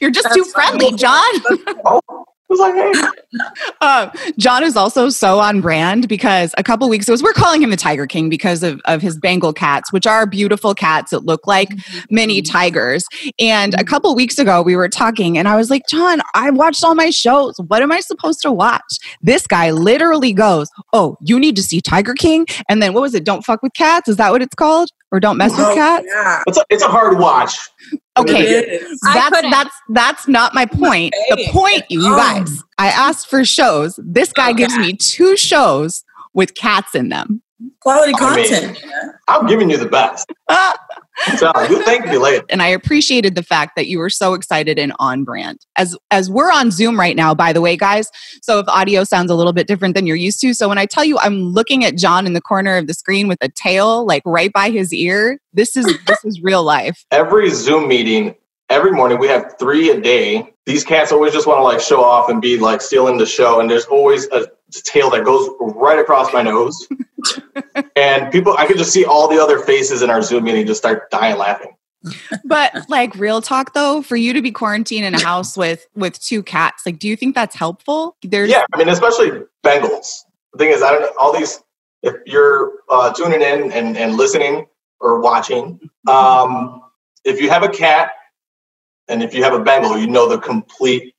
You're 0.00 0.10
just 0.10 0.32
too 0.34 0.44
friendly, 0.44 0.92
John. 0.92 1.22
oh, 1.84 2.00
I 2.08 2.24
was 2.48 2.60
like, 2.60 2.74
hey. 2.74 2.92
Uh, 3.80 4.10
John 4.38 4.64
is 4.64 4.76
also 4.76 5.10
so 5.10 5.38
on 5.38 5.60
brand 5.60 6.08
because 6.08 6.54
a 6.56 6.62
couple 6.62 6.88
weeks 6.88 7.08
ago, 7.08 7.16
we're 7.22 7.32
calling 7.32 7.62
him 7.62 7.70
the 7.70 7.76
Tiger 7.76 8.06
King 8.06 8.28
because 8.28 8.62
of, 8.62 8.80
of 8.84 9.02
his 9.02 9.18
Bengal 9.18 9.52
cats, 9.52 9.92
which 9.92 10.06
are 10.06 10.26
beautiful 10.26 10.74
cats 10.74 11.10
that 11.10 11.24
look 11.24 11.46
like 11.46 11.68
mm-hmm. 11.68 12.14
mini 12.14 12.40
mm-hmm. 12.40 12.50
tigers. 12.50 13.04
And 13.38 13.74
a 13.74 13.78
mm-hmm. 13.78 13.86
couple 13.86 14.14
weeks 14.14 14.38
ago, 14.38 14.62
we 14.62 14.76
were 14.76 14.88
talking, 14.88 15.36
and 15.38 15.48
I 15.48 15.56
was 15.56 15.70
like, 15.70 15.82
John, 15.88 16.20
I 16.34 16.50
watched 16.50 16.82
all 16.84 16.94
my 16.94 17.10
shows. 17.10 17.56
What 17.66 17.82
am 17.82 17.92
I 17.92 18.00
supposed 18.00 18.40
to 18.42 18.52
watch? 18.52 18.82
This 19.22 19.46
guy 19.46 19.70
literally 19.70 20.32
goes, 20.32 20.68
Oh, 20.92 21.16
you 21.20 21.38
need 21.38 21.56
to 21.56 21.62
see 21.62 21.80
Tiger 21.80 22.14
King. 22.14 22.46
And 22.68 22.82
then 22.82 22.94
what 22.94 23.02
was 23.02 23.14
it? 23.14 23.24
Don't 23.24 23.44
fuck 23.44 23.62
with 23.62 23.74
cats? 23.74 24.08
Is 24.08 24.16
that 24.16 24.30
what 24.30 24.42
it's 24.42 24.54
called? 24.54 24.90
Or 25.10 25.20
don't 25.20 25.38
mess 25.38 25.52
with 25.52 25.66
oh, 25.66 25.74
cats? 25.74 26.06
Yeah. 26.06 26.42
It's 26.46 26.58
a, 26.58 26.64
it's 26.68 26.82
a 26.82 26.88
hard 26.88 27.18
watch. 27.18 27.58
Okay, 28.20 28.42
It 28.42 28.82
is. 28.82 29.00
I 29.04 29.30
that's 29.30 29.50
that's 29.50 29.76
that's 29.90 30.28
not 30.28 30.54
my 30.54 30.66
point. 30.66 31.14
The 31.30 31.48
point, 31.50 31.84
you 31.88 32.00
Oh. 32.04 32.16
guys, 32.16 32.62
I 32.78 32.88
asked 32.88 33.28
for 33.28 33.44
shows. 33.44 33.98
This 34.02 34.32
guy 34.32 34.50
oh, 34.50 34.54
gives 34.54 34.74
Okay. 34.74 34.82
me 34.88 34.92
two 34.94 35.36
shows 35.36 36.04
with 36.34 36.54
cats 36.54 36.94
in 36.94 37.08
them. 37.08 37.42
Quality 37.80 38.12
I 38.18 38.36
mean- 38.36 38.48
content. 38.48 38.78
I'm 39.28 39.46
giving 39.46 39.68
you 39.70 39.76
the 39.76 39.88
best. 39.88 40.26
Uh, 40.48 40.72
So 41.36 41.52
you 41.68 41.82
thank 41.84 42.06
me 42.06 42.18
later. 42.18 42.44
and 42.48 42.62
I 42.62 42.68
appreciated 42.68 43.34
the 43.34 43.42
fact 43.42 43.76
that 43.76 43.86
you 43.86 43.98
were 43.98 44.10
so 44.10 44.34
excited 44.34 44.78
and 44.78 44.92
on 44.98 45.24
brand. 45.24 45.60
As 45.76 45.96
as 46.10 46.30
we're 46.30 46.50
on 46.52 46.70
Zoom 46.70 46.98
right 46.98 47.16
now, 47.16 47.34
by 47.34 47.52
the 47.52 47.60
way, 47.60 47.76
guys. 47.76 48.10
So 48.42 48.58
if 48.58 48.68
audio 48.68 49.04
sounds 49.04 49.30
a 49.30 49.34
little 49.34 49.52
bit 49.52 49.66
different 49.66 49.94
than 49.94 50.06
you're 50.06 50.16
used 50.16 50.40
to, 50.40 50.54
so 50.54 50.68
when 50.68 50.78
I 50.78 50.86
tell 50.86 51.04
you 51.04 51.18
I'm 51.18 51.52
looking 51.52 51.84
at 51.84 51.96
John 51.96 52.26
in 52.26 52.32
the 52.32 52.40
corner 52.40 52.76
of 52.76 52.86
the 52.86 52.94
screen 52.94 53.28
with 53.28 53.38
a 53.40 53.48
tail 53.48 54.06
like 54.06 54.22
right 54.24 54.52
by 54.52 54.70
his 54.70 54.92
ear, 54.92 55.40
this 55.52 55.76
is 55.76 55.86
this 56.06 56.24
is 56.24 56.40
real 56.42 56.62
life. 56.62 57.04
Every 57.10 57.50
Zoom 57.50 57.88
meeting, 57.88 58.34
every 58.70 58.92
morning, 58.92 59.18
we 59.18 59.28
have 59.28 59.54
three 59.58 59.90
a 59.90 60.00
day. 60.00 60.52
These 60.66 60.84
cats 60.84 61.12
always 61.12 61.32
just 61.32 61.46
want 61.46 61.58
to 61.58 61.62
like 61.62 61.80
show 61.80 62.02
off 62.02 62.28
and 62.28 62.40
be 62.40 62.58
like 62.58 62.80
stealing 62.80 63.18
the 63.18 63.26
show. 63.26 63.60
And 63.60 63.70
there's 63.70 63.86
always 63.86 64.26
a 64.28 64.48
tail 64.70 65.10
that 65.10 65.24
goes 65.24 65.48
right 65.60 65.98
across 65.98 66.32
my 66.32 66.42
nose. 66.42 66.86
and 67.96 68.30
people, 68.32 68.54
I 68.58 68.66
could 68.66 68.78
just 68.78 68.92
see 68.92 69.04
all 69.04 69.28
the 69.28 69.42
other 69.42 69.58
faces 69.58 70.02
in 70.02 70.10
our 70.10 70.22
Zoom 70.22 70.44
meeting 70.44 70.66
just 70.66 70.78
start 70.78 71.10
dying 71.10 71.36
laughing. 71.36 71.74
But 72.44 72.88
like 72.88 73.14
real 73.16 73.42
talk 73.42 73.74
though, 73.74 74.02
for 74.02 74.16
you 74.16 74.32
to 74.32 74.40
be 74.40 74.52
quarantined 74.52 75.04
in 75.04 75.14
a 75.14 75.20
house 75.20 75.56
with 75.56 75.86
with 75.96 76.18
two 76.20 76.42
cats, 76.42 76.84
like 76.86 76.98
do 76.98 77.08
you 77.08 77.16
think 77.16 77.34
that's 77.34 77.56
helpful? 77.56 78.16
There's 78.22 78.50
Yeah, 78.50 78.64
I 78.72 78.78
mean, 78.78 78.88
especially 78.88 79.30
Bengals. 79.64 80.22
The 80.52 80.58
thing 80.58 80.70
is, 80.70 80.82
I 80.82 80.92
don't 80.92 81.02
know, 81.02 81.12
all 81.18 81.36
these, 81.36 81.60
if 82.02 82.14
you're 82.24 82.72
uh, 82.88 83.12
tuning 83.12 83.42
in 83.42 83.72
and, 83.72 83.96
and 83.96 84.16
listening 84.16 84.66
or 85.00 85.20
watching, 85.20 85.78
um, 86.08 86.82
if 87.24 87.40
you 87.40 87.50
have 87.50 87.62
a 87.64 87.68
cat 87.68 88.12
and 89.08 89.22
if 89.22 89.34
you 89.34 89.42
have 89.42 89.52
a 89.52 89.60
Bengal, 89.60 89.98
you 89.98 90.06
know 90.06 90.28
the 90.28 90.38
complete 90.38 91.14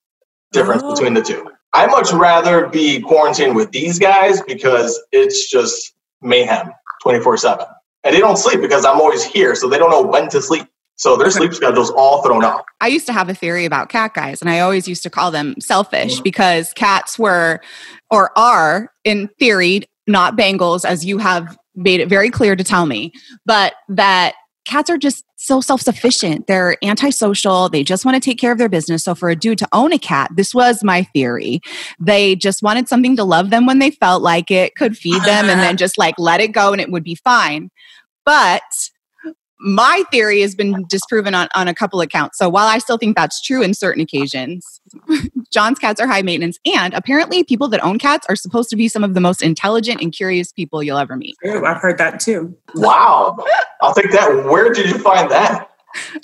difference 0.51 0.81
Oh. 0.83 0.93
between 0.93 1.13
the 1.13 1.21
two. 1.21 1.45
I 1.73 1.85
much 1.87 2.11
rather 2.11 2.67
be 2.67 3.01
quarantined 3.01 3.55
with 3.55 3.71
these 3.71 3.99
guys 3.99 4.41
because 4.41 5.01
it's 5.11 5.49
just 5.49 5.93
mayhem 6.21 6.71
24 7.03 7.37
7. 7.37 7.65
And 8.03 8.15
they 8.15 8.19
don't 8.19 8.37
sleep 8.37 8.61
because 8.61 8.85
I'm 8.85 8.99
always 8.99 9.23
here, 9.23 9.55
so 9.55 9.67
they 9.67 9.77
don't 9.77 9.91
know 9.91 10.01
when 10.01 10.29
to 10.29 10.41
sleep. 10.41 10.65
So 10.95 11.15
their 11.15 11.29
sleep 11.29 11.53
schedule's 11.53 11.91
all 11.91 12.23
thrown 12.23 12.43
off. 12.43 12.61
I 12.81 12.87
used 12.87 13.05
to 13.07 13.13
have 13.13 13.29
a 13.29 13.33
theory 13.33 13.65
about 13.65 13.89
cat 13.89 14.13
guys, 14.13 14.41
and 14.41 14.49
I 14.49 14.59
always 14.59 14.87
used 14.87 15.03
to 15.03 15.09
call 15.09 15.31
them 15.31 15.55
selfish 15.59 16.15
mm-hmm. 16.15 16.23
because 16.23 16.73
cats 16.73 17.19
were 17.19 17.61
or 18.09 18.37
are, 18.37 18.91
in 19.03 19.29
theory, 19.39 19.83
not 20.07 20.37
Bengals, 20.37 20.85
as 20.85 21.05
you 21.05 21.17
have 21.19 21.57
made 21.75 21.99
it 21.99 22.09
very 22.09 22.29
clear 22.29 22.55
to 22.55 22.63
tell 22.63 22.85
me, 22.85 23.13
but 23.45 23.73
that 23.89 24.33
cats 24.69 24.89
are 24.89 24.97
just 24.97 25.25
so 25.35 25.61
self 25.61 25.81
sufficient. 25.81 26.47
They're 26.47 26.77
antisocial. 26.83 27.69
They 27.69 27.83
just 27.83 28.05
want 28.05 28.15
to 28.15 28.21
take 28.21 28.37
care 28.37 28.51
of 28.51 28.57
their 28.57 28.69
business. 28.69 29.03
So, 29.03 29.15
for 29.15 29.29
a 29.29 29.35
dude 29.35 29.57
to 29.57 29.67
own 29.73 29.91
a 29.91 29.97
cat, 29.97 30.31
this 30.35 30.53
was 30.53 30.83
my 30.83 31.03
theory. 31.03 31.61
They 31.99 32.35
just 32.35 32.61
wanted 32.61 32.87
something 32.87 33.15
to 33.17 33.23
love 33.23 33.49
them 33.49 33.65
when 33.65 33.79
they 33.79 33.91
felt 33.91 34.21
like 34.21 34.51
it, 34.51 34.75
could 34.75 34.97
feed 34.97 35.21
them, 35.23 35.49
and 35.49 35.59
then 35.59 35.69
uh-huh. 35.69 35.73
just 35.73 35.97
like 35.97 36.15
let 36.17 36.39
it 36.39 36.51
go 36.51 36.71
and 36.71 36.79
it 36.79 36.91
would 36.91 37.03
be 37.03 37.15
fine. 37.15 37.71
But 38.25 38.61
my 39.59 40.03
theory 40.11 40.41
has 40.41 40.55
been 40.55 40.85
disproven 40.89 41.35
on, 41.35 41.47
on 41.55 41.67
a 41.67 41.73
couple 41.73 41.99
accounts. 42.01 42.37
So 42.37 42.47
while 42.49 42.67
I 42.67 42.77
still 42.77 42.97
think 42.97 43.15
that's 43.17 43.41
true 43.41 43.61
in 43.61 43.73
certain 43.73 44.01
occasions, 44.01 44.79
John's 45.51 45.79
cats 45.79 45.99
are 45.99 46.07
high 46.07 46.21
maintenance. 46.21 46.57
And 46.65 46.93
apparently, 46.93 47.43
people 47.43 47.67
that 47.69 47.83
own 47.83 47.99
cats 47.99 48.25
are 48.29 48.35
supposed 48.35 48.69
to 48.69 48.75
be 48.75 48.87
some 48.87 49.03
of 49.03 49.13
the 49.13 49.19
most 49.21 49.41
intelligent 49.41 50.01
and 50.01 50.13
curious 50.13 50.51
people 50.51 50.81
you'll 50.81 50.97
ever 50.97 51.15
meet. 51.15 51.35
True, 51.43 51.65
I've 51.65 51.81
heard 51.81 51.97
that 51.97 52.19
too. 52.19 52.55
Wow. 52.75 53.37
I'll 53.81 53.93
take 53.93 54.11
that. 54.11 54.45
Where 54.49 54.71
did 54.73 54.89
you 54.89 54.97
find 54.99 55.29
that? 55.31 55.69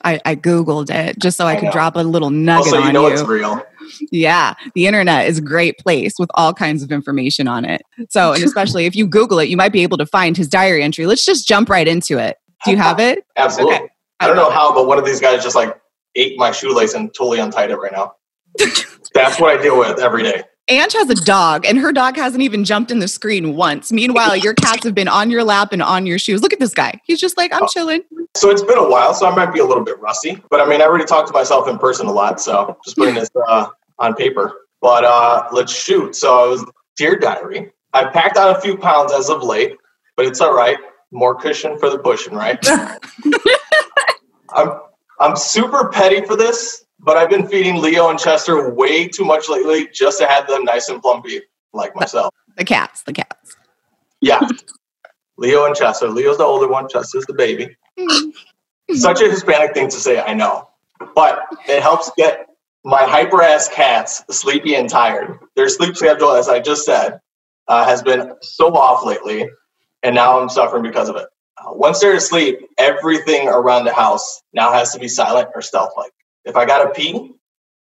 I, 0.04 0.20
I 0.25 0.36
Googled 0.36 0.92
it 0.92 1.18
just 1.20 1.38
so 1.38 1.46
I 1.48 1.54
I 1.54 1.56
could 1.56 1.65
know. 1.65 1.72
drop 1.72 1.96
a 1.96 2.00
little 2.01 2.30
nugget 2.30 2.68
Also, 2.68 2.77
you 2.77 2.84
on 2.86 2.94
know 2.94 3.08
you. 3.08 3.13
it's 3.13 3.24
real. 3.24 3.62
Yeah, 4.12 4.54
the 4.75 4.86
internet 4.88 5.27
is 5.27 5.39
a 5.39 5.42
great 5.42 5.77
place 5.80 6.13
with 6.20 6.30
all 6.36 6.54
kinds 6.54 6.84
of 6.84 6.92
information 6.92 7.48
on 7.48 7.65
it. 7.65 7.82
So, 8.10 8.34
and 8.34 8.44
especially 8.44 8.86
if 8.86 8.96
you 8.96 9.08
Google 9.08 9.39
it, 9.39 9.50
you 9.50 9.58
might 9.58 9.72
be 9.72 9.82
able 9.84 9.98
to 9.98 10.06
find 10.06 10.38
his 10.38 10.48
diary 10.48 10.84
entry. 10.84 11.06
Let's 11.06 11.25
just 11.25 11.48
jump 11.48 11.68
right 11.70 11.88
into 11.88 12.18
it. 12.18 12.38
Do 12.63 12.71
you 12.71 12.77
have 12.77 13.00
it? 13.00 13.25
Absolutely. 13.38 13.75
Okay. 13.75 13.88
I 14.19 14.27
don't 14.27 14.35
know 14.35 14.50
how, 14.50 14.74
but 14.74 14.88
one 14.88 14.97
of 14.97 15.05
these 15.05 15.19
guys 15.19 15.43
just 15.43 15.55
like 15.55 15.79
ate 16.15 16.38
my 16.38 16.51
shoelace 16.51 16.93
and 16.93 17.13
totally 17.13 17.39
untied 17.39 17.71
it 17.71 17.77
right 17.77 17.91
now. 17.91 18.15
That's 19.13 19.39
what 19.39 19.57
I 19.57 19.62
deal 19.62 19.77
with 19.77 20.00
every 20.00 20.24
day. 20.24 20.43
Ange 20.67 20.93
has 20.93 21.09
a 21.12 21.15
dog, 21.15 21.63
and 21.63 21.77
her 21.77 21.93
dog 21.93 22.15
hasn't 22.15 22.41
even 22.41 22.63
jumped 22.63 22.89
in 22.89 22.97
the 22.97 23.07
screen 23.07 23.55
once. 23.55 23.91
Meanwhile, 23.91 24.38
your 24.38 24.55
cats 24.55 24.83
have 24.83 24.95
been 24.95 25.07
on 25.07 25.29
your 25.29 25.43
lap 25.43 25.71
and 25.71 25.81
on 25.83 26.07
your 26.07 26.17
shoes. 26.17 26.41
Look 26.41 26.53
at 26.53 26.59
this 26.59 26.74
guy. 26.74 27.00
He's 27.03 27.19
just 27.19 27.38
like, 27.38 27.53
I'm 27.53 27.67
chilling. 27.67 28.01
So 28.35 28.50
it's 28.50 28.63
been 28.63 28.79
a 28.79 28.89
while, 28.89 29.13
so 29.13 29.27
I 29.27 29.35
might 29.35 29.53
be 29.53 29.59
a 29.59 29.65
little 29.65 29.83
bit 29.83 30.00
rusty. 30.00 30.41
But 30.50 30.62
I 30.62 30.65
mean, 30.65 30.81
I 30.81 30.85
already 30.85 31.05
talked 31.05 31.27
to 31.27 31.33
myself 31.33 31.67
in 31.67 31.77
person 31.77 32.07
a 32.07 32.12
lot, 32.12 32.41
so 32.41 32.77
just 32.83 32.97
putting 32.97 33.13
this 33.13 33.29
uh, 33.47 33.67
on 34.00 34.15
paper. 34.15 34.53
But 34.81 35.03
uh, 35.03 35.47
let's 35.51 35.71
shoot. 35.71 36.15
So 36.15 36.43
I 36.43 36.47
was 36.47 36.65
Dear 36.97 37.15
Diary. 37.15 37.71
I 37.93 38.05
packed 38.05 38.38
on 38.38 38.55
a 38.55 38.59
few 38.59 38.75
pounds 38.75 39.13
as 39.13 39.29
of 39.29 39.43
late, 39.43 39.77
but 40.17 40.25
it's 40.25 40.41
all 40.41 40.55
right. 40.55 40.77
More 41.15 41.34
cushion 41.34 41.79
for 41.79 41.89
the 41.89 41.98
pushing, 41.98 42.34
right? 42.34 42.60
I'm 44.53 44.79
I'm 45.22 45.38
super 45.38 45.88
petty 45.88 46.25
for 46.25 46.36
this, 46.36 46.84
but 47.00 47.15
I've 47.15 47.29
been 47.29 47.48
feeding 47.48 47.81
Leo 47.81 48.10
and 48.10 48.19
Chester 48.19 48.69
way 48.74 49.07
too 49.07 49.24
much 49.24 49.48
lately 49.48 49.88
just 49.93 50.19
to 50.19 50.27
have 50.27 50.45
them 50.45 50.65
nice 50.65 50.89
and 50.89 51.01
plumpy 51.01 51.41
like 51.72 51.95
myself. 51.95 52.34
The 52.57 52.65
cats, 52.65 53.03
the 53.03 53.13
cats. 53.13 53.55
Yeah. 54.19 54.41
Leo 55.38 55.65
and 55.65 55.74
Chester. 55.74 56.10
Leo's 56.10 56.38
the 56.38 56.43
older 56.43 56.67
one, 56.67 56.89
Chester's 56.89 57.25
the 57.25 57.34
baby. 57.34 57.77
Such 58.93 59.22
a 59.22 59.29
Hispanic 59.29 59.74
thing 59.74 59.88
to 59.88 59.95
say, 59.95 60.19
I 60.19 60.34
know. 60.34 60.67
But 61.15 61.43
it 61.67 61.81
helps 61.81 62.12
get 62.17 62.48
my 62.84 63.03
hyper 63.03 63.41
ass 63.41 63.69
cats 63.69 64.24
sleepy 64.29 64.75
and 64.75 64.89
tired. 64.89 65.39
Their 65.55 65.69
sleep 65.69 65.95
schedule, 65.95 66.31
as 66.31 66.50
I 66.50 66.60
just 66.60 66.86
said, 66.86 67.19
uh, 67.69 67.86
has 67.86 68.03
been 68.03 68.34
so 68.41 68.74
off 68.75 69.05
lately, 69.05 69.50
and 70.05 70.13
now 70.13 70.39
I'm 70.39 70.50
suffering 70.50 70.83
because 70.83 71.09
of 71.09 71.15
it. 71.15 71.27
Uh, 71.57 71.74
once 71.74 72.00
they're 72.00 72.15
asleep, 72.15 72.59
everything 72.77 73.50
around 73.50 73.85
the 73.85 73.93
house 73.93 74.41
now 74.53 74.71
has 74.71 74.93
to 74.93 75.00
be 75.00 75.07
silent 75.07 75.50
or 75.55 75.63
stealth 75.63 75.93
like. 75.97 76.12
If 76.45 76.55
I 76.55 76.65
gotta 76.65 76.91
pee, 76.91 77.33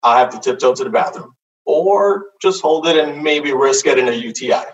I 0.02 0.20
have 0.20 0.30
to 0.30 0.38
tiptoe 0.38 0.74
to 0.74 0.84
the 0.84 0.90
bathroom 0.90 1.34
or 1.64 2.26
just 2.42 2.60
hold 2.60 2.86
it 2.86 2.96
and 2.96 3.22
maybe 3.22 3.54
risk 3.54 3.86
getting 3.86 4.06
a 4.08 4.12
UTI. 4.12 4.64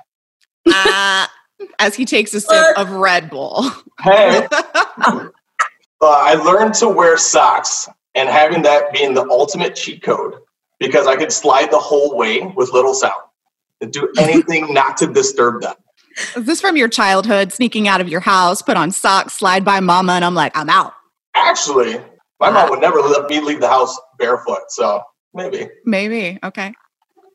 Ah, 0.69 1.33
as 1.79 1.95
he 1.95 2.05
takes 2.05 2.35
a 2.35 2.41
sip 2.41 2.77
of 2.77 2.91
Red 2.91 3.31
Bull. 3.31 3.65
Hey, 4.01 4.47
uh, 4.51 5.29
I 6.03 6.35
learned 6.35 6.75
to 6.75 6.89
wear 6.89 7.17
socks, 7.17 7.89
and 8.17 8.29
having 8.29 8.63
that 8.63 8.93
being 8.93 9.15
the 9.15 9.23
ultimate 9.29 9.77
cheat 9.77 10.03
code 10.03 10.35
because 10.81 11.07
I 11.07 11.17
could 11.17 11.31
slide 11.31 11.71
the 11.71 11.79
whole 11.79 12.17
way 12.17 12.41
with 12.41 12.73
little 12.73 12.95
sound 12.95 13.23
and 13.81 13.93
do 13.93 14.13
anything 14.19 14.75
not 14.75 14.97
to 14.99 15.07
disturb 15.07 15.63
them. 15.63 15.77
Is 16.37 16.45
this 16.45 16.61
from 16.61 16.77
your 16.77 16.89
childhood, 16.89 17.53
sneaking 17.53 17.89
out 17.89 18.01
of 18.01 18.09
your 18.09 18.21
house, 18.21 18.63
put 18.63 18.77
on 18.77 18.91
socks, 18.91 19.35
slide 19.35 19.65
by 19.65 19.81
mama, 19.81 20.13
and 20.13 20.25
I'm 20.25 20.35
like, 20.35 20.57
I'm 20.57 20.71
out. 20.71 20.95
Actually, 21.35 22.01
my 22.41 22.51
mom 22.51 22.71
would 22.71 22.81
never 22.81 23.01
let 23.01 23.29
me 23.29 23.41
leave 23.41 23.61
the 23.61 23.69
house 23.69 23.99
barefoot, 24.19 24.71
so 24.71 25.03
maybe. 25.35 25.69
Maybe. 25.85 26.39
Okay. 26.43 26.73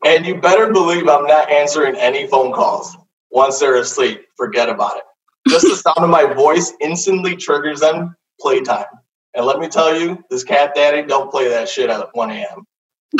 And 0.04 0.26
you 0.26 0.40
better 0.40 0.72
believe 0.72 1.08
I'm 1.08 1.26
not 1.26 1.50
answering 1.50 1.94
any 1.96 2.26
phone 2.26 2.52
calls 2.52 2.96
once 3.30 3.60
they're 3.60 3.76
asleep. 3.76 4.22
Forget 4.36 4.68
about 4.68 4.96
it. 4.96 5.04
Just 5.48 5.66
the 5.66 5.76
sound 5.76 6.04
of 6.04 6.10
my 6.10 6.32
voice 6.34 6.72
instantly 6.80 7.36
triggers 7.36 7.80
them 7.80 8.16
playtime. 8.40 8.86
And 9.34 9.46
let 9.46 9.58
me 9.58 9.68
tell 9.68 9.98
you, 9.98 10.22
this 10.30 10.44
cat 10.44 10.74
daddy 10.74 11.06
don't 11.06 11.30
play 11.30 11.48
that 11.48 11.68
shit 11.68 11.88
at 11.88 12.08
1 12.14 12.30
a.m. 12.30 12.66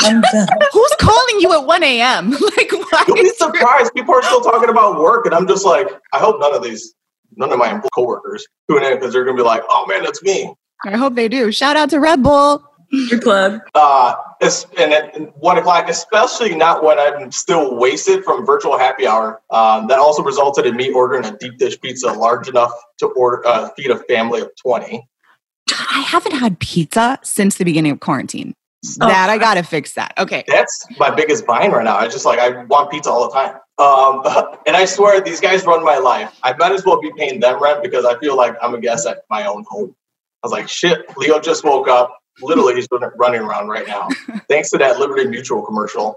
I'm 0.01 0.21
done. 0.21 0.47
Who's 0.71 0.95
calling 0.99 1.39
you 1.39 1.53
at 1.53 1.65
1 1.65 1.83
a.m.? 1.83 2.31
like, 2.57 2.71
why? 2.71 3.03
You'll 3.07 3.15
be 3.15 3.21
is- 3.21 3.37
surprised. 3.37 3.93
People 3.93 4.15
are 4.15 4.23
still 4.23 4.41
talking 4.41 4.69
about 4.69 4.99
work, 4.99 5.25
and 5.25 5.35
I'm 5.35 5.47
just 5.47 5.65
like, 5.65 5.87
I 6.13 6.19
hope 6.19 6.39
none 6.39 6.53
of 6.53 6.63
these, 6.63 6.93
none 7.35 7.51
of 7.51 7.59
my 7.59 7.81
coworkers 7.93 8.47
tune 8.69 8.83
in 8.83 8.95
because 8.95 9.13
they're 9.13 9.25
gonna 9.25 9.37
be 9.37 9.43
like, 9.43 9.63
"Oh 9.69 9.85
man, 9.87 10.03
that's 10.03 10.23
me." 10.23 10.53
I 10.85 10.97
hope 10.97 11.15
they 11.15 11.27
do. 11.27 11.51
Shout 11.51 11.77
out 11.77 11.89
to 11.91 11.99
Red 11.99 12.23
Bull. 12.23 12.63
Your 12.91 13.19
club. 13.19 13.61
Uh, 13.73 14.15
it's, 14.39 14.67
and 14.77 14.93
at 14.93 15.35
one 15.37 15.57
o'clock, 15.57 15.89
especially 15.89 16.53
not 16.53 16.83
when 16.83 16.99
I'm 16.99 17.31
still 17.31 17.75
wasted 17.75 18.23
from 18.23 18.45
virtual 18.45 18.77
happy 18.77 19.07
hour. 19.07 19.41
Um, 19.49 19.87
that 19.87 19.97
also 19.97 20.21
resulted 20.21 20.67
in 20.67 20.75
me 20.75 20.91
ordering 20.91 21.25
a 21.25 21.35
deep 21.35 21.57
dish 21.57 21.79
pizza 21.81 22.11
large 22.11 22.47
enough 22.47 22.71
to 22.99 23.07
order 23.07 23.47
uh, 23.47 23.69
feed 23.75 23.89
a 23.89 23.97
family 23.97 24.41
of 24.41 24.49
twenty. 24.55 25.07
I 25.71 26.01
haven't 26.01 26.33
had 26.33 26.59
pizza 26.59 27.17
since 27.23 27.57
the 27.57 27.65
beginning 27.65 27.93
of 27.93 27.99
quarantine. 27.99 28.53
Oh. 29.01 29.07
That 29.07 29.29
I 29.29 29.37
gotta 29.37 29.63
fix 29.63 29.93
that. 29.93 30.13
Okay. 30.17 30.43
That's 30.47 30.85
my 30.97 31.09
biggest 31.09 31.45
bind 31.45 31.71
right 31.73 31.85
now. 31.85 31.97
I 31.97 32.07
just 32.07 32.25
like 32.25 32.39
I 32.39 32.63
want 32.65 32.91
pizza 32.91 33.09
all 33.09 33.29
the 33.29 33.33
time. 33.33 33.55
Um, 33.77 34.57
and 34.67 34.75
I 34.75 34.85
swear 34.85 35.21
these 35.21 35.39
guys 35.39 35.65
run 35.65 35.83
my 35.83 35.97
life. 35.97 36.37
I 36.43 36.53
might 36.53 36.71
as 36.73 36.85
well 36.85 36.99
be 36.99 37.11
paying 37.17 37.39
them 37.39 37.61
rent 37.61 37.81
because 37.81 38.05
I 38.05 38.19
feel 38.19 38.35
like 38.35 38.55
I'm 38.61 38.73
a 38.73 38.79
guest 38.79 39.07
at 39.07 39.23
my 39.29 39.45
own 39.45 39.65
home. 39.69 39.95
I 40.43 40.47
was 40.47 40.51
like, 40.51 40.67
shit, 40.67 41.05
Leo 41.17 41.39
just 41.39 41.63
woke 41.63 41.87
up. 41.87 42.17
Literally, 42.41 42.75
he's 42.75 42.87
running 43.15 43.41
around 43.41 43.69
right 43.69 43.87
now. 43.87 44.09
Thanks 44.49 44.69
to 44.71 44.77
that 44.79 44.99
Liberty 44.99 45.27
Mutual 45.27 45.63
commercial. 45.65 46.15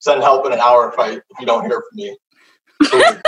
Send 0.00 0.22
help 0.22 0.46
in 0.46 0.52
an 0.52 0.60
hour 0.60 0.88
if 0.90 0.98
I 0.98 1.12
if 1.12 1.40
you 1.40 1.46
don't 1.46 1.64
hear 1.64 1.82
from 1.88 1.96
me. 1.96 2.16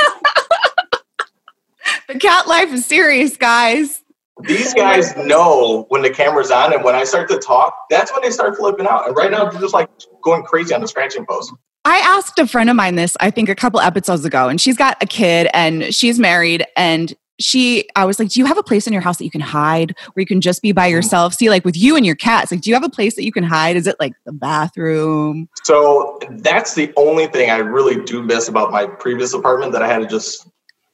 The 2.09 2.19
cat 2.19 2.49
life 2.49 2.73
is 2.73 2.87
serious, 2.87 3.37
guys. 3.37 4.03
These 4.47 4.75
guys 4.75 5.17
know 5.17 5.87
when 5.89 6.03
the 6.03 6.11
camera's 6.11 6.51
on 6.51 6.73
and 6.73 6.85
when 6.85 6.95
I 6.95 7.05
start 7.05 7.29
to 7.31 7.39
talk, 7.39 7.75
that's 7.91 8.13
when 8.13 8.23
they 8.23 8.31
start 8.31 8.57
flipping 8.57 8.87
out. 8.87 9.07
And 9.07 9.17
right 9.17 9.31
now 9.31 9.49
they're 9.49 9.61
just 9.61 9.75
like 9.75 9.89
going 10.23 10.43
crazy 10.43 10.75
on 10.75 10.81
the 10.81 10.89
scratching 10.89 11.27
post. 11.27 11.53
I 11.85 11.99
asked 11.99 12.39
a 12.39 12.47
friend 12.47 12.69
of 12.69 12.77
mine 12.77 12.97
this, 12.97 13.17
I 13.21 13.31
think 13.31 13.49
a 13.49 13.55
couple 13.55 13.81
episodes 13.81 14.25
ago, 14.25 14.49
and 14.49 14.61
she's 14.61 14.77
got 14.77 15.03
a 15.03 15.07
kid 15.07 15.49
and 15.55 15.95
she's 15.95 16.19
married. 16.19 16.65
And 16.77 17.15
she, 17.41 17.89
I 17.97 18.05
was 18.05 18.19
like, 18.19 18.29
Do 18.29 18.41
you 18.41 18.47
have 18.47 18.59
a 18.59 18.63
place 18.63 18.87
in 18.87 18.93
your 18.93 19.03
house 19.03 19.19
that 19.19 19.25
you 19.25 19.31
can 19.31 19.41
hide 19.41 19.95
where 20.13 20.21
you 20.21 20.27
can 20.27 20.41
just 20.41 20.61
be 20.61 20.73
by 20.73 20.87
mm-hmm. 20.87 20.97
yourself? 20.97 21.35
See, 21.35 21.51
like 21.51 21.65
with 21.65 21.77
you 21.77 21.97
and 21.97 22.05
your 22.05 22.15
cats, 22.15 22.51
like, 22.51 22.61
do 22.61 22.71
you 22.71 22.75
have 22.75 22.85
a 22.85 22.91
place 22.91 23.15
that 23.17 23.25
you 23.25 23.33
can 23.33 23.45
hide? 23.45 23.77
Is 23.77 23.87
it 23.87 23.97
like 24.01 24.13
the 24.27 24.33
bathroom? 24.33 25.49
So 25.65 26.19
that's 26.31 26.75
the 26.75 26.93
only 26.97 27.27
thing 27.29 27.51
I 27.51 27.59
really 27.59 28.05
do 28.05 28.23
miss 28.23 28.49
about 28.49 28.71
my 28.71 28.87
previous 28.87 29.33
apartment 29.33 29.73
that 29.73 29.83
I 29.83 29.89
had 29.89 29.99
to 29.99 30.07
just 30.07 30.49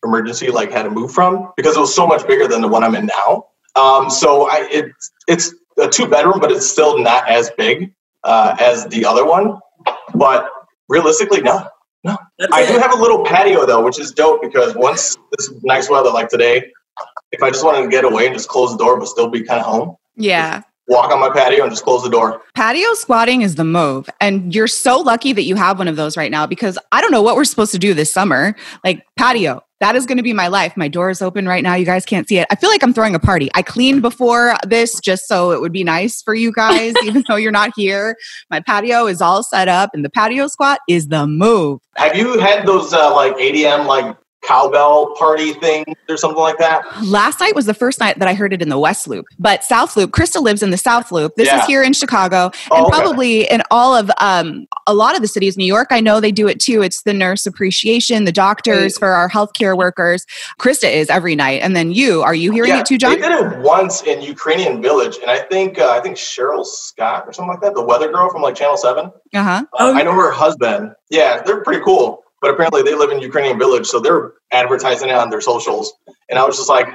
emergency 0.04 0.50
like 0.50 0.70
had 0.70 0.82
to 0.84 0.90
move 0.90 1.12
from 1.12 1.52
because 1.56 1.76
it 1.76 1.80
was 1.80 1.94
so 1.94 2.06
much 2.06 2.26
bigger 2.26 2.46
than 2.46 2.60
the 2.60 2.68
one 2.68 2.84
I'm 2.84 2.94
in 2.94 3.06
now. 3.06 3.46
Um, 3.76 4.10
so 4.10 4.48
I 4.48 4.68
it, 4.70 4.92
it's 5.28 5.54
a 5.78 5.88
two 5.88 6.06
bedroom, 6.06 6.38
but 6.40 6.52
it's 6.52 6.66
still 6.66 6.98
not 6.98 7.28
as 7.28 7.50
big 7.56 7.92
uh, 8.24 8.56
as 8.60 8.86
the 8.86 9.04
other 9.04 9.24
one. 9.24 9.58
But 10.14 10.48
realistically, 10.88 11.40
no, 11.42 11.66
no. 12.04 12.16
That's 12.38 12.52
I 12.52 12.62
it. 12.62 12.68
do 12.68 12.78
have 12.78 12.92
a 12.92 13.00
little 13.00 13.24
patio 13.24 13.66
though, 13.66 13.82
which 13.84 13.98
is 13.98 14.12
dope 14.12 14.42
because 14.42 14.74
once 14.76 15.16
this 15.36 15.50
nice 15.62 15.88
weather 15.90 16.10
like 16.10 16.28
today, 16.28 16.70
if 17.32 17.42
I 17.42 17.50
just 17.50 17.64
wanted 17.64 17.82
to 17.82 17.88
get 17.88 18.04
away 18.04 18.26
and 18.26 18.34
just 18.34 18.48
close 18.48 18.70
the 18.70 18.78
door 18.78 18.98
but 18.98 19.08
still 19.08 19.28
be 19.28 19.42
kind 19.42 19.58
of 19.60 19.66
home, 19.66 19.96
Yeah. 20.16 20.62
walk 20.86 21.10
on 21.10 21.18
my 21.18 21.30
patio 21.30 21.62
and 21.64 21.72
just 21.72 21.82
close 21.82 22.02
the 22.04 22.10
door. 22.10 22.40
Patio 22.54 22.94
squatting 22.94 23.42
is 23.42 23.56
the 23.56 23.64
move. 23.64 24.08
And 24.20 24.54
you're 24.54 24.68
so 24.68 25.00
lucky 25.00 25.32
that 25.32 25.42
you 25.42 25.56
have 25.56 25.78
one 25.78 25.88
of 25.88 25.96
those 25.96 26.16
right 26.16 26.30
now 26.30 26.46
because 26.46 26.78
I 26.92 27.00
don't 27.00 27.10
know 27.10 27.22
what 27.22 27.34
we're 27.34 27.44
supposed 27.44 27.72
to 27.72 27.78
do 27.78 27.94
this 27.94 28.12
summer. 28.12 28.54
Like 28.84 29.04
patio, 29.16 29.64
that 29.84 29.96
is 29.96 30.06
going 30.06 30.16
to 30.16 30.22
be 30.22 30.32
my 30.32 30.48
life. 30.48 30.78
My 30.78 30.88
door 30.88 31.10
is 31.10 31.20
open 31.20 31.46
right 31.46 31.62
now. 31.62 31.74
You 31.74 31.84
guys 31.84 32.06
can't 32.06 32.26
see 32.26 32.38
it. 32.38 32.46
I 32.50 32.54
feel 32.56 32.70
like 32.70 32.82
I'm 32.82 32.94
throwing 32.94 33.14
a 33.14 33.18
party. 33.18 33.50
I 33.54 33.60
cleaned 33.60 34.00
before 34.00 34.54
this 34.66 34.98
just 34.98 35.28
so 35.28 35.50
it 35.50 35.60
would 35.60 35.72
be 35.72 35.84
nice 35.84 36.22
for 36.22 36.34
you 36.34 36.52
guys, 36.52 36.94
even 37.04 37.22
though 37.28 37.36
you're 37.36 37.52
not 37.52 37.70
here. 37.76 38.16
My 38.50 38.60
patio 38.60 39.06
is 39.06 39.20
all 39.20 39.42
set 39.42 39.68
up 39.68 39.90
and 39.92 40.02
the 40.02 40.08
patio 40.08 40.46
squat 40.46 40.78
is 40.88 41.08
the 41.08 41.26
move. 41.26 41.80
Have 41.96 42.16
you 42.16 42.38
had 42.38 42.66
those 42.66 42.94
uh, 42.94 43.14
like 43.14 43.36
ADM 43.36 43.84
like 43.84 44.16
cowbell 44.42 45.14
party 45.16 45.52
things 45.54 45.84
or 46.08 46.16
something 46.16 46.40
like 46.40 46.58
that? 46.58 46.82
Last 47.04 47.40
night 47.40 47.54
was 47.54 47.66
the 47.66 47.74
first 47.74 48.00
night 48.00 48.18
that 48.20 48.28
I 48.28 48.34
heard 48.34 48.52
it 48.54 48.62
in 48.62 48.68
the 48.70 48.78
West 48.78 49.06
Loop, 49.06 49.26
but 49.38 49.64
South 49.64 49.96
Loop, 49.96 50.12
Krista 50.12 50.40
lives 50.40 50.62
in 50.62 50.70
the 50.70 50.76
South 50.78 51.10
Loop. 51.12 51.32
This 51.36 51.46
Yeah. 51.48 51.60
is 51.60 51.66
here 51.66 51.82
in 51.82 51.92
Chicago 51.92 52.50
Oh, 52.70 52.76
and 52.76 52.86
okay. 52.86 52.90
probably 52.98 53.50
in 53.50 53.62
all 53.70 53.94
of 53.94 54.10
um, 54.18 54.66
a 54.86 54.94
lot 54.94 55.16
of 55.16 55.22
the 55.22 55.28
cities. 55.28 55.56
New 55.56 55.64
York, 55.64 55.88
I 55.90 56.00
know 56.00 56.20
they 56.20 56.32
do 56.32 56.46
it 56.48 56.60
too. 56.60 56.82
It's 56.82 57.02
the 57.02 57.12
nurse 57.12 57.46
appreciation, 57.46 58.24
the 58.24 58.32
doctors 58.32 58.98
for 58.98 59.08
our 59.08 59.28
healthcare 59.28 59.76
workers. 59.76 60.26
Krista 60.60 60.92
is 60.92 61.08
every 61.10 61.34
night. 61.36 61.62
And 61.62 61.74
then 61.74 61.92
you, 61.92 62.22
are 62.22 62.34
you 62.34 62.52
hearing 62.52 62.70
Yeah, 62.70 62.80
it 62.80 62.86
too, 62.86 62.98
John? 62.98 63.12
They 63.12 63.28
did 63.28 63.52
it 63.52 63.58
once 63.60 64.02
in 64.02 64.20
Ukrainian 64.22 64.82
Village, 64.82 65.16
and 65.20 65.30
I 65.30 65.38
think 65.40 65.78
uh, 65.78 65.90
I 65.90 66.00
think 66.00 66.16
Cheryl 66.16 66.64
Scott 66.64 67.24
or 67.26 67.32
something 67.32 67.50
like 67.50 67.60
that, 67.62 67.74
the 67.74 67.84
weather 67.84 68.10
girl 68.10 68.30
from 68.30 68.42
like 68.42 68.54
Channel 68.54 68.76
Seven. 68.76 69.06
Uh 69.32 69.42
huh. 69.42 69.64
Uh, 69.72 69.76
Oh, 69.78 69.94
I 69.94 70.02
know 70.02 70.12
her 70.14 70.30
husband. 70.30 70.92
Yeah, 71.10 71.42
they're 71.42 71.62
pretty 71.62 71.82
cool. 71.84 72.22
But 72.40 72.50
apparently 72.50 72.82
they 72.82 72.94
live 72.94 73.10
in 73.10 73.20
Ukrainian 73.20 73.58
Village, 73.58 73.86
so 73.86 74.00
they're 74.00 74.32
advertising 74.52 75.08
it 75.08 75.14
on 75.14 75.30
their 75.30 75.40
socials. 75.40 75.94
And 76.28 76.38
I 76.38 76.44
was 76.44 76.56
just 76.58 76.68
like, 76.68 76.88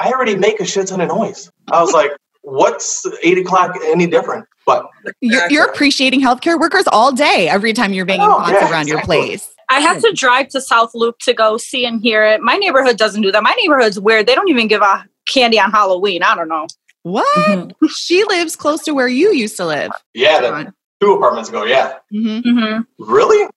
I 0.00 0.10
already 0.10 0.34
make 0.36 0.58
a 0.58 0.66
shit 0.66 0.88
ton 0.88 1.00
of 1.00 1.08
noise. 1.08 1.50
I 1.70 1.80
was 1.80 1.92
like, 1.92 2.10
what's 2.42 3.06
eight 3.22 3.38
o'clock 3.38 3.76
any 3.84 4.06
different? 4.08 4.46
But 4.68 5.14
You're, 5.22 5.50
you're 5.50 5.64
appreciating 5.64 6.20
healthcare 6.20 6.60
workers 6.60 6.84
all 6.92 7.10
day 7.10 7.48
every 7.48 7.72
time 7.72 7.94
you're 7.94 8.04
banging 8.04 8.26
Oh, 8.28 8.36
pots 8.38 8.52
yeah, 8.52 8.70
around 8.70 8.86
your 8.86 8.98
exactly. 8.98 9.16
place. 9.28 9.50
I 9.70 9.80
have 9.80 10.02
to 10.02 10.12
drive 10.12 10.48
to 10.48 10.60
South 10.60 10.90
Loop 10.94 11.18
to 11.20 11.32
go 11.32 11.56
see 11.56 11.86
and 11.86 12.02
hear 12.02 12.22
it. 12.24 12.42
My 12.42 12.56
neighborhood 12.56 12.98
doesn't 12.98 13.22
do 13.22 13.32
that. 13.32 13.42
My 13.42 13.54
neighborhood's 13.60 13.98
weird. 13.98 14.26
They 14.26 14.34
don't 14.34 14.48
even 14.48 14.68
give 14.68 14.82
out 14.82 15.06
candy 15.26 15.58
on 15.58 15.70
Halloween. 15.70 16.22
I 16.22 16.34
don't 16.34 16.48
know. 16.48 16.66
What? 17.02 17.26
Mhm. 17.48 17.72
She 17.88 18.24
lives 18.24 18.56
close 18.56 18.82
to 18.84 18.92
where 18.92 19.08
you 19.08 19.32
used 19.32 19.56
to 19.56 19.64
live. 19.64 19.90
yeah, 20.12 20.40
that, 20.40 20.74
two 21.00 21.12
apartments 21.12 21.48
ago. 21.48 21.64
Yeah, 21.64 21.94
hmm 22.10 22.40
hmm 22.40 22.80
really? 22.98 23.48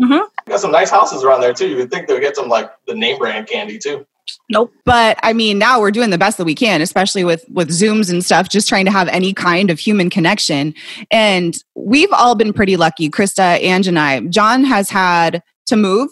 Mhm. 0.00 0.26
Got 0.46 0.60
some 0.60 0.70
nice 0.72 0.88
houses 0.90 1.22
around 1.24 1.40
there 1.42 1.52
too. 1.52 1.68
You 1.68 1.76
would 1.76 1.90
think 1.90 2.06
they'd 2.06 2.20
get 2.20 2.36
some 2.36 2.48
like 2.48 2.70
the 2.86 2.94
name 2.94 3.18
brand 3.18 3.46
candy 3.46 3.78
too. 3.78 4.06
Nope. 4.50 4.72
but 4.84 5.18
i 5.22 5.32
mean 5.32 5.58
now 5.58 5.80
we're 5.80 5.90
doing 5.90 6.10
the 6.10 6.18
best 6.18 6.38
that 6.38 6.44
we 6.44 6.54
can 6.54 6.80
especially 6.80 7.24
with 7.24 7.44
with 7.50 7.68
zooms 7.70 8.10
and 8.10 8.24
stuff 8.24 8.48
just 8.48 8.68
trying 8.68 8.84
to 8.84 8.90
have 8.90 9.08
any 9.08 9.32
kind 9.32 9.70
of 9.70 9.78
human 9.78 10.10
connection 10.10 10.74
and 11.10 11.56
we've 11.74 12.12
all 12.12 12.34
been 12.34 12.52
pretty 12.52 12.76
lucky 12.76 13.08
krista 13.10 13.58
Ange, 13.60 13.86
and 13.88 13.98
i 13.98 14.20
john 14.20 14.64
has 14.64 14.90
had 14.90 15.42
to 15.66 15.76
move 15.76 16.10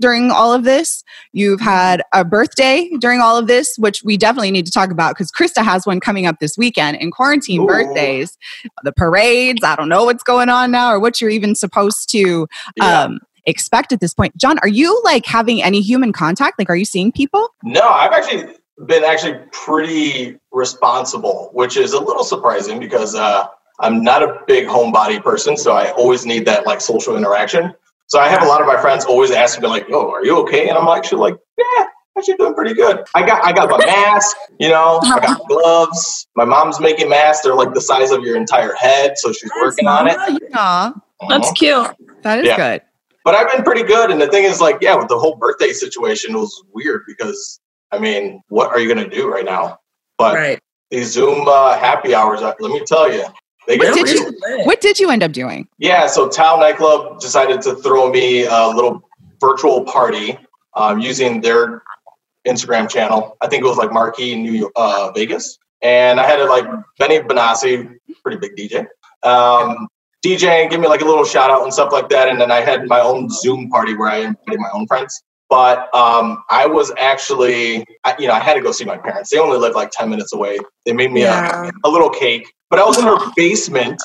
during 0.00 0.30
all 0.32 0.52
of 0.52 0.64
this 0.64 1.04
you've 1.32 1.60
had 1.60 2.02
a 2.12 2.24
birthday 2.24 2.90
during 2.98 3.20
all 3.20 3.36
of 3.38 3.46
this 3.46 3.74
which 3.78 4.02
we 4.04 4.16
definitely 4.16 4.50
need 4.50 4.66
to 4.66 4.72
talk 4.72 4.90
about 4.90 5.14
because 5.14 5.30
krista 5.30 5.62
has 5.62 5.86
one 5.86 6.00
coming 6.00 6.26
up 6.26 6.36
this 6.40 6.58
weekend 6.58 6.96
in 6.96 7.10
quarantine 7.10 7.62
Ooh. 7.62 7.66
birthdays 7.66 8.36
the 8.82 8.92
parades 8.92 9.62
i 9.62 9.76
don't 9.76 9.88
know 9.88 10.04
what's 10.04 10.24
going 10.24 10.48
on 10.48 10.70
now 10.72 10.90
or 10.90 10.98
what 10.98 11.20
you're 11.20 11.30
even 11.30 11.54
supposed 11.54 12.10
to 12.10 12.46
Yeah. 12.76 13.02
um 13.02 13.20
expect 13.46 13.92
at 13.92 14.00
this 14.00 14.14
point 14.14 14.36
john 14.36 14.58
are 14.60 14.68
you 14.68 15.00
like 15.04 15.26
having 15.26 15.62
any 15.62 15.80
human 15.80 16.12
contact 16.12 16.58
like 16.58 16.68
are 16.70 16.76
you 16.76 16.84
seeing 16.84 17.12
people 17.12 17.48
No, 17.62 17.86
I've 17.88 18.12
actually 18.12 18.54
been 18.86 19.04
actually 19.04 19.38
pretty 19.52 20.36
responsible, 20.52 21.50
which 21.52 21.76
is 21.76 21.92
a 21.92 22.00
little 22.00 22.24
surprising 22.24 22.80
because 22.80 23.14
uh, 23.14 23.46
I'm 23.80 24.02
not 24.02 24.22
a 24.22 24.40
big 24.48 24.66
homebody 24.66 25.22
person, 25.22 25.56
so 25.56 25.72
I 25.72 25.90
always 25.92 26.26
need 26.26 26.44
that 26.46 26.66
like 26.66 26.80
social 26.80 27.16
interaction. 27.16 27.72
So 28.08 28.18
I 28.18 28.28
have 28.28 28.42
a 28.42 28.46
lot 28.46 28.60
of 28.60 28.66
my 28.66 28.80
friends 28.80 29.04
always 29.04 29.30
ask 29.30 29.60
me 29.60 29.68
like, 29.68 29.86
"Oh, 29.90 30.10
are 30.10 30.24
you 30.24 30.36
okay?" 30.42 30.68
And 30.68 30.76
I'm 30.76 30.88
actually 30.88 31.20
like, 31.20 31.36
"Yeah, 31.56 31.86
actually 32.18 32.34
doing 32.34 32.54
pretty 32.54 32.74
good." 32.74 33.04
I 33.14 33.24
got 33.24 33.44
I 33.44 33.52
got 33.52 33.70
my 33.70 33.78
mask, 33.86 34.36
you 34.58 34.68
know, 34.68 34.98
I 35.02 35.20
got 35.20 35.40
gloves. 35.48 36.26
My 36.36 36.44
mom's 36.44 36.80
making 36.80 37.08
masks; 37.08 37.42
they're 37.44 37.54
like 37.54 37.74
the 37.74 37.80
size 37.80 38.10
of 38.10 38.22
your 38.24 38.36
entire 38.36 38.74
head, 38.74 39.16
so 39.18 39.32
she's 39.32 39.50
working 39.62 39.86
on 39.86 40.08
it. 40.08 40.18
Aw, 40.54 40.92
That's 41.28 41.50
Mhm. 41.52 41.56
cute. 41.56 41.86
that 42.22 42.40
is 42.40 42.46
Yeah. 42.46 42.56
good. 42.56 42.82
But 43.24 43.34
I've 43.34 43.50
been 43.50 43.62
pretty 43.64 43.82
good. 43.82 44.10
And 44.10 44.20
the 44.20 44.28
thing 44.28 44.44
is, 44.44 44.60
like, 44.60 44.78
yeah, 44.80 44.94
with 44.96 45.08
the 45.08 45.18
whole 45.18 45.36
birthday 45.36 45.72
situation, 45.72 46.34
it 46.34 46.38
was 46.38 46.62
weird 46.72 47.02
because 47.06 47.60
I 47.90 47.98
mean, 47.98 48.42
what 48.48 48.70
are 48.70 48.78
you 48.80 48.88
gonna 48.92 49.08
do 49.08 49.28
right 49.30 49.44
now? 49.44 49.78
But 50.18 50.34
Right. 50.34 50.60
these 50.90 51.12
Zoom 51.12 51.46
uh, 51.48 51.78
happy 51.78 52.14
hours, 52.14 52.40
let 52.42 52.58
me 52.60 52.80
tell 52.84 53.10
you, 53.12 53.24
they 53.68 53.78
get 53.78 53.94
Did 53.94 54.04
real. 54.08 54.32
you- 54.32 54.64
What 54.64 54.80
did 54.80 54.98
you 54.98 55.10
end 55.10 55.22
up 55.22 55.32
doing? 55.32 55.68
Yeah, 55.78 56.06
so 56.06 56.28
Tao 56.28 56.56
Nightclub 56.56 57.20
decided 57.20 57.62
to 57.62 57.76
throw 57.76 58.10
me 58.10 58.44
a 58.46 58.66
little 58.68 59.08
virtual 59.40 59.84
party 59.84 60.36
um, 60.74 60.98
using 60.98 61.40
their 61.40 61.82
Instagram 62.46 62.88
channel. 62.90 63.36
I 63.40 63.46
think 63.48 63.62
it 63.64 63.66
was 63.68 63.78
like 63.78 63.92
Marquee 63.92 64.32
in 64.32 64.42
New 64.42 64.52
York, 64.52 64.72
uh, 64.76 65.12
Vegas, 65.14 65.56
and 65.80 66.18
I 66.20 66.26
had 66.26 66.40
it 66.40 66.46
like 66.48 66.66
Benny 66.98 67.20
Benassi, 67.20 67.94
pretty 68.22 68.38
big 68.38 68.56
DJ, 68.56 68.86
um, 69.22 69.88
DJ, 70.24 70.70
give 70.70 70.80
me 70.80 70.88
like 70.88 71.02
a 71.02 71.04
little 71.04 71.24
shout 71.24 71.50
out 71.50 71.62
and 71.62 71.72
stuff 71.72 71.92
like 71.92 72.08
that. 72.08 72.28
And 72.28 72.40
then 72.40 72.50
I 72.50 72.60
had 72.60 72.86
my 72.88 73.00
own 73.00 73.28
Zoom 73.28 73.68
party 73.68 73.94
where 73.94 74.08
I 74.08 74.18
invited 74.18 74.58
my 74.60 74.70
own 74.72 74.86
friends. 74.86 75.22
But 75.50 75.94
um, 75.94 76.42
I 76.50 76.66
was 76.66 76.90
actually, 76.98 77.84
I, 78.04 78.16
you 78.18 78.26
know, 78.26 78.32
I 78.32 78.40
had 78.40 78.54
to 78.54 78.60
go 78.60 78.72
see 78.72 78.84
my 78.86 78.96
parents. 78.96 79.30
They 79.30 79.38
only 79.38 79.58
live 79.58 79.74
like 79.74 79.90
ten 79.92 80.08
minutes 80.08 80.32
away. 80.32 80.58
They 80.86 80.92
made 80.92 81.12
me 81.12 81.20
Yeah. 81.22 81.70
a, 81.84 81.88
a 81.88 81.90
little 81.90 82.08
cake, 82.10 82.50
but 82.70 82.78
I 82.78 82.84
was 82.84 82.98
in 82.98 83.04
her 83.04 83.18
basement 83.36 84.00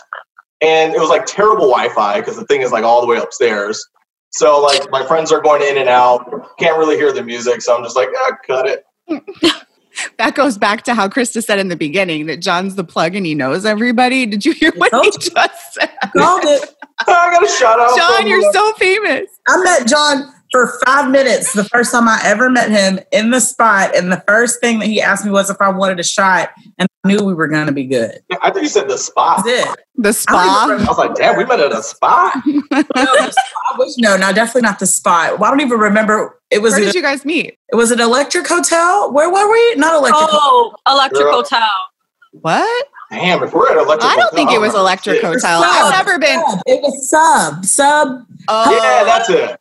and 0.61 0.93
it 0.93 0.99
was 0.99 1.09
like 1.09 1.25
terrible 1.25 1.69
Wi-Fi 1.69 2.19
because 2.19 2.35
the 2.35 2.45
thing 2.45 2.61
is 2.61 2.71
like 2.71 2.83
all 2.83 2.99
the 3.01 3.07
way 3.07 3.17
upstairs. 3.17 3.83
So 4.31 4.61
like 4.61 4.91
my 4.91 5.05
friends 5.05 5.31
are 5.31 5.41
going 5.41 5.61
in 5.63 5.77
and 5.77 5.87
out, 5.89 6.49
can't 6.59 6.77
really 6.77 6.97
hear 6.97 7.13
the 7.13 7.23
music, 7.23 7.61
so 7.61 7.75
I'm 7.75 7.83
just 7.83 7.95
like, 7.95 8.09
ah, 8.15 8.31
cut 8.45 8.67
it. 8.67 8.83
That 10.17 10.35
goes 10.35 10.57
back 10.57 10.83
to 10.83 10.93
how 10.93 11.07
Krista 11.07 11.43
said 11.43 11.59
in 11.59 11.69
the 11.69 11.75
beginning 11.75 12.25
that 12.25 12.41
John's 12.41 12.75
the 12.75 12.83
plug 12.83 13.15
and 13.15 13.25
he 13.25 13.35
knows 13.35 13.65
everybody. 13.65 14.25
Did 14.25 14.45
you 14.45 14.51
hear 14.53 14.71
what 14.75 14.91
he 14.93 15.11
just 15.11 15.31
said? 15.73 15.89
Called 16.15 16.43
it. 16.43 16.75
I 17.07 17.31
got 17.31 17.43
a 17.43 17.47
shout 17.47 17.79
out. 17.79 17.97
John, 17.97 18.27
you're 18.27 18.51
so 18.51 18.73
famous. 18.73 19.29
I 19.47 19.63
met 19.63 19.87
John 19.87 20.33
for 20.51 20.79
five 20.85 21.09
minutes 21.11 21.53
the 21.53 21.63
first 21.63 21.91
time 21.91 22.07
I 22.07 22.19
ever 22.23 22.49
met 22.49 22.69
him 22.71 22.99
in 23.11 23.29
the 23.31 23.39
spot. 23.39 23.95
And 23.95 24.11
the 24.11 24.23
first 24.27 24.59
thing 24.59 24.79
that 24.79 24.87
he 24.87 25.01
asked 25.01 25.25
me 25.25 25.31
was 25.31 25.49
if 25.49 25.57
I 25.61 25.69
wanted 25.69 25.99
a 25.99 26.03
shot, 26.03 26.49
and 26.77 26.87
I 27.03 27.07
knew 27.07 27.23
we 27.23 27.33
were 27.33 27.47
going 27.47 27.67
to 27.67 27.71
be 27.71 27.85
good. 27.85 28.19
Yeah, 28.29 28.37
I 28.41 28.51
think 28.51 28.63
you 28.63 28.69
said 28.69 28.87
the 28.89 28.97
spa. 28.97 29.41
That's 29.43 29.47
it. 29.69 29.77
The 29.95 30.09
I 30.09 30.11
spa. 30.11 30.65
don't 30.67 30.81
I 30.81 30.85
was 30.85 30.97
like, 30.97 31.15
damn, 31.15 31.37
we 31.37 31.45
met 31.45 31.59
at 31.59 31.71
a 31.71 31.83
spa. 31.83 32.41
No, 32.45 32.81
the 32.93 33.31
spot 33.31 33.77
was- 33.77 33.97
no, 33.97 34.17
no, 34.17 34.31
definitely 34.33 34.61
not 34.61 34.79
the 34.79 34.85
spot. 34.87 35.39
Well, 35.39 35.47
I 35.47 35.51
don't 35.51 35.61
even 35.61 35.79
remember. 35.79 36.39
It 36.51 36.61
was 36.61 36.71
Where 36.73 36.81
either, 36.81 36.91
did 36.91 36.95
you 36.95 37.01
guys 37.03 37.25
meet? 37.25 37.57
it 37.71 37.75
was 37.75 37.91
an 37.91 37.99
electric 37.99 38.47
hotel. 38.47 39.11
Where 39.13 39.29
were 39.29 39.51
we? 39.51 39.75
Not 39.75 39.93
electric. 39.95 40.29
Oh, 40.31 40.73
Electric 40.87 41.21
Girl. 41.21 41.33
Hotel. 41.35 41.69
What? 42.31 42.87
Damn, 43.11 43.41
if 43.43 43.53
we're 43.53 43.69
at 43.71 43.77
electric 43.77 44.03
I 44.03 44.15
don't 44.15 44.23
hotel, 44.25 44.35
think 44.35 44.51
it 44.51 44.59
was 44.59 44.75
Electric. 44.75 45.21
Hotel. 45.21 45.61
Sub. 45.61 45.63
I've 45.63 45.91
never 46.05 46.19
been. 46.19 46.39
Sub. 46.41 46.59
It 46.67 46.81
was 46.81 47.09
sub. 47.09 47.65
Sub. 47.65 48.25
Oh, 48.47 48.71
Yeah, 48.71 49.03
that's 49.03 49.29
it. 49.29 49.59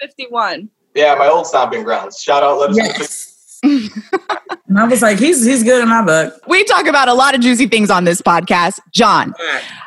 51. 0.00 0.70
Yeah, 0.94 1.14
my 1.14 1.28
old 1.28 1.46
stomping 1.46 1.84
grounds. 1.84 2.20
Shout 2.20 2.42
out, 2.42 2.58
let 2.58 2.70
us 2.70 2.76
know. 2.76 2.84
Yes. 2.84 3.60
and 4.68 4.78
I 4.78 4.86
was 4.86 5.02
like, 5.02 5.18
he's 5.18 5.44
he's 5.44 5.64
good 5.64 5.82
in 5.82 5.88
my 5.88 6.04
book. 6.04 6.40
we 6.46 6.62
talk 6.64 6.86
about 6.86 7.08
a 7.08 7.14
lot 7.14 7.34
of 7.34 7.40
juicy 7.40 7.66
things 7.66 7.90
on 7.90 8.04
this 8.04 8.22
podcast. 8.22 8.78
John, 8.92 9.34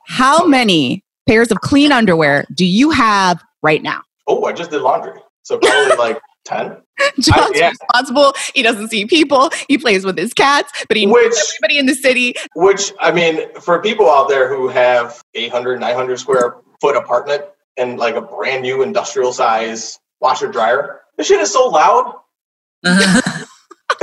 how 0.08 0.46
many 0.46 1.04
pairs 1.28 1.52
of 1.52 1.62
clean 1.62 1.92
underwear 1.92 2.46
do 2.54 2.66
you 2.66 2.90
have 2.92 3.42
right 3.62 3.82
now? 3.82 4.02
Oh, 4.28 4.44
I 4.46 4.54
just 4.54 4.72
did 4.72 4.82
laundry. 4.82 5.20
So 5.44 5.58
probably 5.58 5.98
like 5.98 6.20
10. 6.46 6.78
John's 7.20 7.58
yeah. 7.58 7.70
responsible. 7.70 8.34
He 8.54 8.62
doesn't 8.62 8.90
see 8.90 9.06
people. 9.06 9.52
He 9.68 9.78
plays 9.78 10.04
with 10.06 10.18
his 10.18 10.34
cats, 10.34 10.72
but 10.88 10.98
he 10.98 11.06
knows 11.06 11.14
Which- 11.16 11.34
everybody 11.58 11.78
in 11.80 11.86
the 11.86 11.96
city. 11.96 12.36
Which, 12.56 12.92
I 13.00 13.12
mean, 13.12 13.54
for 13.60 13.82
people 13.82 14.10
out 14.10 14.28
there 14.28 14.50
who 14.50 14.68
have 14.68 15.22
800, 15.34 15.80
900 15.80 16.20
square 16.20 16.56
foot 16.80 16.96
apartment 16.96 17.44
and 17.78 17.98
like 17.98 18.16
a 18.16 18.22
brand 18.22 18.64
new 18.64 18.84
industrial 18.84 19.32
size 19.34 20.00
washer 20.22 20.48
dryer, 20.52 21.02
this 21.18 21.28
shit 21.28 21.42
is 21.42 21.52
so 21.52 21.68
loud. 21.68 22.16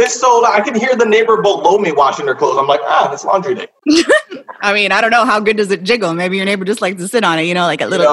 It's 0.01 0.21
so 0.21 0.39
loud. 0.41 0.61
I 0.61 0.63
can 0.63 0.75
hear 0.79 0.95
the 0.95 1.07
neighbor 1.07 1.41
below 1.43 1.79
me 1.79 1.91
washing 1.91 2.27
their 2.27 2.37
clothes. 2.37 2.57
I'm 2.59 2.69
like, 2.69 2.81
ah, 2.85 3.13
it's 3.13 3.25
laundry 3.25 3.57
day. 3.57 3.67
I 4.61 4.73
mean, 4.73 4.93
I 4.93 5.01
don't 5.01 5.11
know 5.11 5.25
how 5.25 5.41
good 5.41 5.57
does 5.57 5.71
it 5.73 5.83
jiggle. 5.83 6.15
Maybe 6.15 6.37
your 6.37 6.47
neighbor 6.47 6.65
just 6.65 6.81
likes 6.81 7.01
to 7.01 7.09
sit 7.09 7.25
on 7.25 7.39
it, 7.39 7.45
you 7.45 7.55
know, 7.55 7.63
like 7.63 7.81
a 7.81 7.87
little. 7.87 8.07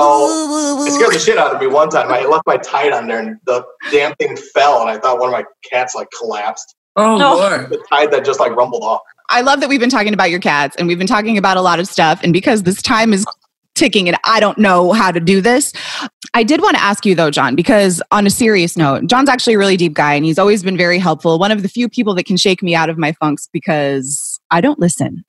It 0.88 0.92
scared 0.94 1.14
the 1.14 1.20
shit 1.20 1.38
out 1.38 1.54
of 1.54 1.62
me 1.62 1.68
one 1.68 1.90
time. 1.90 2.12
I 2.12 2.26
left 2.26 2.48
my 2.48 2.58
tide 2.58 2.92
on 2.92 3.08
there 3.08 3.20
and 3.20 3.38
the 3.46 3.64
damn 3.92 4.16
thing 4.16 4.36
fell, 4.36 4.82
and 4.82 4.90
I 4.90 4.98
thought 4.98 5.20
one 5.20 5.30
of 5.30 5.34
my 5.34 5.44
cats 5.70 5.94
like 5.94 6.08
collapsed. 6.18 6.76
oh 6.96 7.18
No. 7.18 7.36
Lord. 7.36 7.70
The 7.70 7.84
tide 7.90 8.12
that 8.12 8.26
just 8.26 8.40
like 8.40 8.56
rumbled 8.56 8.84
off. 8.84 9.02
I 9.30 9.42
love 9.42 9.60
that 9.60 9.70
we've 9.70 9.80
been 9.80 9.90
talking 9.90 10.14
about 10.14 10.30
your 10.32 10.40
cats 10.40 10.76
and 10.78 10.88
we've 10.88 11.00
been 11.00 11.08
talking 11.08 11.38
about 11.38 11.58
a 11.58 11.62
lot 11.62 11.80
of 11.80 11.88
stuff. 11.88 12.20
And 12.24 12.32
because 12.32 12.64
this 12.64 12.82
time 12.82 13.12
is 13.12 13.26
ticking 13.76 14.08
and 14.08 14.18
I 14.24 14.40
don't 14.40 14.58
know 14.58 14.94
how 14.94 15.12
to 15.12 15.20
do 15.20 15.42
this, 15.42 15.74
I 16.34 16.44
did 16.44 16.62
want 16.62 16.76
to 16.76 16.82
ask 16.82 17.06
you 17.06 17.16
though, 17.16 17.32
John, 17.32 17.56
because 17.56 18.02
on 18.12 18.26
a 18.26 18.30
serious 18.30 18.76
note, 18.76 19.08
John's 19.08 19.30
actually 19.30 19.54
a 19.54 19.58
really 19.58 19.78
deep 19.78 19.94
guy 19.94 20.14
and 20.14 20.26
he's 20.26 20.40
always 20.40 20.64
been 20.64 20.78
very 20.78 21.00
helpful. 21.00 21.38
One 21.40 21.52
of 21.52 21.62
the 21.62 21.70
few 21.70 21.88
people 21.88 22.16
that 22.16 22.26
can 22.26 22.38
shake 22.38 22.64
me 22.64 22.76
out 22.76 22.90
of 22.90 22.98
my 22.98 23.12
funks 23.14 23.48
because 23.52 24.35
I 24.52 24.62
don't 24.62 24.80
listen. 24.80 25.24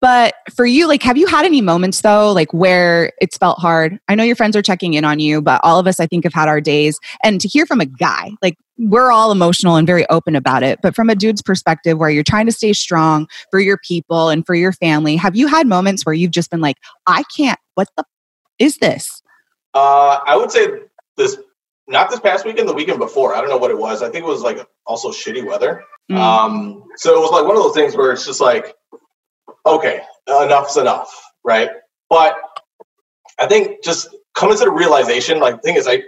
But 0.00 0.34
for 0.54 0.66
you, 0.66 0.86
like, 0.86 1.02
have 1.02 1.16
you 1.16 1.26
had 1.26 1.44
any 1.44 1.60
moments 1.60 2.02
though, 2.02 2.32
like 2.32 2.52
where 2.52 3.12
it's 3.20 3.36
felt 3.36 3.58
hard? 3.58 3.98
I 4.08 4.14
know 4.14 4.24
your 4.24 4.36
friends 4.36 4.56
are 4.56 4.62
checking 4.62 4.94
in 4.94 5.04
on 5.04 5.18
you, 5.18 5.40
but 5.40 5.60
all 5.64 5.78
of 5.78 5.86
us, 5.86 6.00
I 6.00 6.06
think, 6.06 6.24
have 6.24 6.34
had 6.34 6.48
our 6.48 6.60
days. 6.60 6.98
And 7.24 7.40
to 7.40 7.48
hear 7.48 7.66
from 7.66 7.80
a 7.80 7.86
guy, 7.86 8.32
like, 8.42 8.56
we're 8.80 9.10
all 9.10 9.32
emotional 9.32 9.74
and 9.74 9.86
very 9.86 10.08
open 10.08 10.36
about 10.36 10.62
it. 10.62 10.78
But 10.82 10.94
from 10.94 11.10
a 11.10 11.16
dude's 11.16 11.42
perspective, 11.42 11.98
where 11.98 12.10
you're 12.10 12.22
trying 12.22 12.46
to 12.46 12.52
stay 12.52 12.72
strong 12.72 13.26
for 13.50 13.58
your 13.58 13.78
people 13.78 14.28
and 14.28 14.46
for 14.46 14.54
your 14.54 14.72
family, 14.72 15.16
have 15.16 15.34
you 15.34 15.48
had 15.48 15.66
moments 15.66 16.06
where 16.06 16.14
you've 16.14 16.30
just 16.30 16.50
been 16.50 16.60
like, 16.60 16.76
I 17.06 17.24
can't, 17.36 17.58
what 17.74 17.88
the 17.96 18.02
f- 18.02 18.06
is 18.60 18.76
this? 18.76 19.20
Uh, 19.74 20.18
I 20.24 20.36
would 20.36 20.52
say 20.52 20.68
this, 21.16 21.38
not 21.88 22.10
this 22.10 22.20
past 22.20 22.44
weekend, 22.44 22.68
the 22.68 22.74
weekend 22.74 23.00
before. 23.00 23.34
I 23.34 23.40
don't 23.40 23.50
know 23.50 23.56
what 23.56 23.70
it 23.72 23.78
was. 23.78 24.02
I 24.02 24.10
think 24.10 24.24
it 24.24 24.28
was 24.28 24.42
like 24.42 24.58
also 24.86 25.10
shitty 25.10 25.44
weather. 25.44 25.82
Mm. 26.10 26.16
Um, 26.16 26.84
so 26.96 27.16
it 27.16 27.20
was 27.20 27.30
like 27.30 27.44
one 27.44 27.56
of 27.56 27.62
those 27.62 27.74
things 27.74 27.96
where 27.96 28.12
it's 28.12 28.26
just 28.26 28.40
like, 28.40 28.74
okay, 29.66 30.00
enough's 30.26 30.76
enough, 30.76 31.12
right? 31.44 31.70
But 32.08 32.36
I 33.38 33.46
think 33.46 33.84
just 33.84 34.08
coming 34.34 34.56
to 34.56 34.64
the 34.64 34.70
realization, 34.70 35.38
like 35.40 35.56
the 35.56 35.62
thing 35.62 35.76
is, 35.76 35.86
I, 35.86 36.02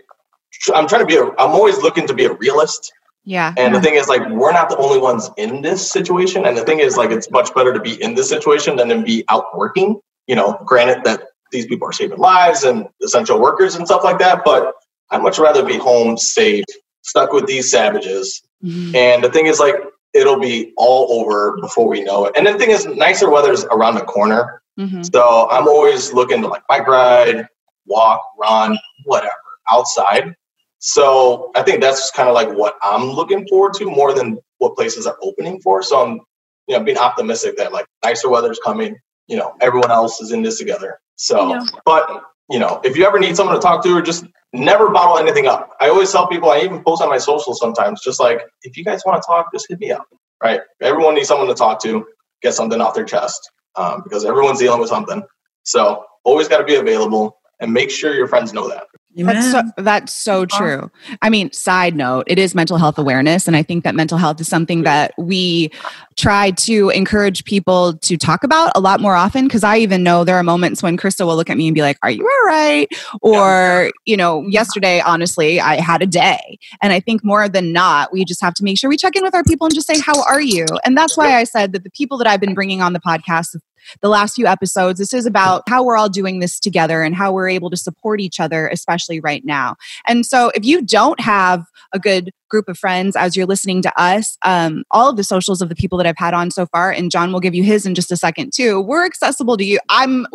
I'm 0.74 0.88
trying 0.88 1.02
to 1.02 1.06
be 1.06 1.16
a, 1.16 1.24
I'm 1.24 1.50
always 1.52 1.78
looking 1.78 2.06
to 2.06 2.14
be 2.14 2.24
a 2.24 2.32
realist. 2.32 2.92
yeah. 3.24 3.54
And 3.56 3.74
the 3.74 3.80
thing 3.80 3.94
is, 3.94 4.08
like, 4.08 4.28
we're 4.30 4.52
not 4.52 4.68
the 4.68 4.76
only 4.78 4.98
ones 4.98 5.30
in 5.36 5.62
this 5.62 5.90
situation. 5.90 6.46
And 6.46 6.56
the 6.56 6.64
thing 6.64 6.80
is, 6.80 6.96
like, 6.96 7.10
it's 7.10 7.30
much 7.30 7.54
better 7.54 7.72
to 7.72 7.80
be 7.80 8.02
in 8.02 8.14
this 8.14 8.28
situation 8.28 8.76
than 8.76 8.88
to 8.88 9.02
be 9.02 9.24
out 9.28 9.56
working. 9.56 10.00
You 10.26 10.36
know, 10.36 10.58
granted 10.64 11.04
that 11.04 11.24
these 11.52 11.66
people 11.66 11.88
are 11.88 11.92
saving 11.92 12.18
lives 12.18 12.64
and 12.64 12.88
essential 13.02 13.40
workers 13.40 13.74
and 13.74 13.86
stuff 13.86 14.04
like 14.04 14.18
that, 14.18 14.42
but 14.44 14.74
I'd 15.10 15.22
much 15.22 15.38
rather 15.38 15.64
be 15.64 15.76
home, 15.76 16.16
safe, 16.16 16.64
stuck 17.02 17.32
with 17.32 17.46
these 17.46 17.70
savages. 17.70 18.42
Mhm. 18.64 18.94
And 18.94 19.24
the 19.24 19.30
thing 19.30 19.46
is, 19.46 19.58
like, 19.58 19.76
it'll 20.12 20.40
be 20.40 20.72
all 20.76 21.20
over 21.20 21.58
before 21.60 21.88
we 21.88 22.02
know 22.02 22.26
it. 22.26 22.36
And 22.36 22.46
the 22.46 22.54
thing 22.54 22.70
is, 22.70 22.86
nicer 22.86 23.30
weather 23.30 23.52
is 23.52 23.64
around 23.66 23.94
the 23.94 24.02
corner. 24.02 24.62
Mhm. 24.78 25.10
So 25.12 25.48
I'm 25.50 25.68
always 25.68 26.12
looking 26.12 26.42
to 26.42 26.48
like 26.48 26.62
bike 26.68 26.86
ride, 26.86 27.46
walk, 27.86 28.20
run, 28.38 28.78
whatever, 29.04 29.32
outside. 29.70 30.34
So 30.78 31.50
I 31.54 31.62
think 31.62 31.80
that's 31.80 32.10
kind 32.10 32.28
of 32.28 32.34
like 32.34 32.50
what 32.50 32.76
I'm 32.82 33.10
looking 33.10 33.46
forward 33.48 33.74
to 33.74 33.90
more 33.90 34.12
than 34.12 34.38
what 34.58 34.76
places 34.76 35.06
are 35.06 35.18
opening 35.22 35.60
for. 35.60 35.82
So 35.82 36.02
I'm, 36.02 36.20
you 36.66 36.76
know, 36.76 36.82
being 36.82 36.98
optimistic 36.98 37.56
that 37.58 37.72
like 37.72 37.86
nicer 38.04 38.28
weather 38.28 38.50
is 38.50 38.60
coming. 38.64 38.96
You 39.26 39.36
know, 39.36 39.54
everyone 39.60 39.90
else 39.90 40.20
is 40.20 40.32
in 40.32 40.42
this 40.42 40.58
together. 40.58 40.98
So, 41.16 41.50
Yeah. 41.50 41.60
but 41.84 42.22
you 42.50 42.58
know, 42.58 42.80
if 42.82 42.96
you 42.96 43.04
ever 43.04 43.18
need 43.20 43.36
someone 43.36 43.54
to 43.54 43.60
talk 43.60 43.82
to, 43.84 43.96
or 43.96 44.02
just 44.02 44.24
never 44.52 44.90
bottle 44.90 45.18
anything 45.18 45.46
up. 45.46 45.70
I 45.80 45.88
always 45.88 46.10
tell 46.10 46.26
people. 46.26 46.50
I 46.50 46.60
even 46.60 46.82
post 46.82 47.02
on 47.02 47.08
my 47.08 47.18
social 47.18 47.54
sometimes. 47.54 48.02
Just 48.02 48.20
like 48.20 48.42
if 48.62 48.76
you 48.76 48.84
guys 48.84 49.02
want 49.04 49.22
to 49.22 49.26
talk, 49.26 49.52
just 49.52 49.66
hit 49.68 49.78
me 49.80 49.90
up. 49.92 50.06
Right? 50.42 50.60
Everyone 50.80 51.14
needs 51.14 51.28
someone 51.28 51.48
to 51.48 51.54
talk 51.54 51.82
to, 51.82 52.06
get 52.42 52.54
something 52.54 52.80
off 52.80 52.94
their 52.94 53.04
chest, 53.04 53.50
um, 53.76 54.02
because 54.02 54.24
everyone's 54.24 54.58
dealing 54.58 54.80
with 54.80 54.88
something. 54.88 55.22
So 55.64 56.04
always 56.24 56.48
got 56.48 56.58
to 56.58 56.64
be 56.64 56.76
available 56.76 57.38
and 57.60 57.72
make 57.72 57.90
sure 57.90 58.14
your 58.14 58.26
friends 58.26 58.52
know 58.52 58.68
that. 58.68 58.84
That's 59.16 59.50
so, 59.50 59.62
that's 59.76 60.12
so 60.12 60.46
true. 60.46 60.90
I 61.20 61.30
mean, 61.30 61.50
side 61.52 61.96
note, 61.96 62.24
it 62.28 62.38
is 62.38 62.54
mental 62.54 62.78
health 62.78 62.96
awareness. 62.96 63.48
And 63.48 63.56
I 63.56 63.62
think 63.62 63.82
that 63.84 63.94
mental 63.94 64.18
health 64.18 64.40
is 64.40 64.46
something 64.46 64.82
that 64.84 65.12
we 65.18 65.72
try 66.16 66.52
to 66.52 66.90
encourage 66.90 67.44
people 67.44 67.94
to 67.98 68.16
talk 68.16 68.44
about 68.44 68.70
a 68.76 68.80
lot 68.80 69.00
more 69.00 69.16
often. 69.16 69.48
Cause 69.48 69.64
I 69.64 69.78
even 69.78 70.04
know 70.04 70.22
there 70.22 70.36
are 70.36 70.42
moments 70.42 70.82
when 70.82 70.96
Krista 70.96 71.26
will 71.26 71.34
look 71.34 71.50
at 71.50 71.56
me 71.56 71.66
and 71.66 71.74
be 71.74 71.82
like, 71.82 71.98
Are 72.02 72.10
you 72.10 72.22
all 72.22 72.46
right? 72.46 72.88
Or, 73.20 73.90
you 74.06 74.16
know, 74.16 74.46
yesterday, 74.46 75.00
honestly, 75.00 75.60
I 75.60 75.80
had 75.80 76.02
a 76.02 76.06
day. 76.06 76.58
And 76.80 76.92
I 76.92 77.00
think 77.00 77.24
more 77.24 77.48
than 77.48 77.72
not, 77.72 78.12
we 78.12 78.24
just 78.24 78.40
have 78.40 78.54
to 78.54 78.64
make 78.64 78.78
sure 78.78 78.88
we 78.88 78.96
check 78.96 79.16
in 79.16 79.24
with 79.24 79.34
our 79.34 79.44
people 79.44 79.66
and 79.66 79.74
just 79.74 79.88
say, 79.88 79.98
How 79.98 80.22
are 80.22 80.40
you? 80.40 80.66
And 80.84 80.96
that's 80.96 81.16
why 81.16 81.34
I 81.34 81.44
said 81.44 81.72
that 81.72 81.82
the 81.82 81.90
people 81.90 82.16
that 82.18 82.28
I've 82.28 82.40
been 82.40 82.54
bringing 82.54 82.80
on 82.80 82.92
the 82.92 83.00
podcast 83.00 83.56
the 84.00 84.08
last 84.08 84.34
few 84.34 84.46
episodes. 84.46 84.98
This 84.98 85.12
is 85.12 85.26
about 85.26 85.62
how 85.68 85.82
we're 85.84 85.96
all 85.96 86.08
doing 86.08 86.40
this 86.40 86.58
together 86.60 87.02
and 87.02 87.14
how 87.14 87.32
we're 87.32 87.48
able 87.48 87.70
to 87.70 87.76
support 87.76 88.20
each 88.20 88.40
other, 88.40 88.68
especially 88.68 89.20
right 89.20 89.44
now. 89.44 89.76
And 90.06 90.24
so, 90.24 90.50
if 90.54 90.64
you 90.64 90.82
don't 90.82 91.20
have 91.20 91.64
a 91.92 91.98
good 91.98 92.30
group 92.48 92.68
of 92.68 92.78
friends 92.78 93.16
as 93.16 93.36
you're 93.36 93.46
listening 93.46 93.82
to 93.82 94.00
us, 94.00 94.36
um, 94.42 94.84
all 94.90 95.08
of 95.08 95.16
the 95.16 95.24
socials 95.24 95.62
of 95.62 95.68
the 95.68 95.74
people 95.74 95.98
that 95.98 96.06
I've 96.06 96.18
had 96.18 96.34
on 96.34 96.50
so 96.50 96.66
far, 96.66 96.90
and 96.90 97.10
John 97.10 97.32
will 97.32 97.40
give 97.40 97.54
you 97.54 97.62
his 97.62 97.86
in 97.86 97.94
just 97.94 98.10
a 98.12 98.16
second 98.16 98.52
too. 98.52 98.80
We're 98.80 99.04
accessible 99.04 99.56
to 99.56 99.64
you. 99.64 99.78
I'm 99.88 100.26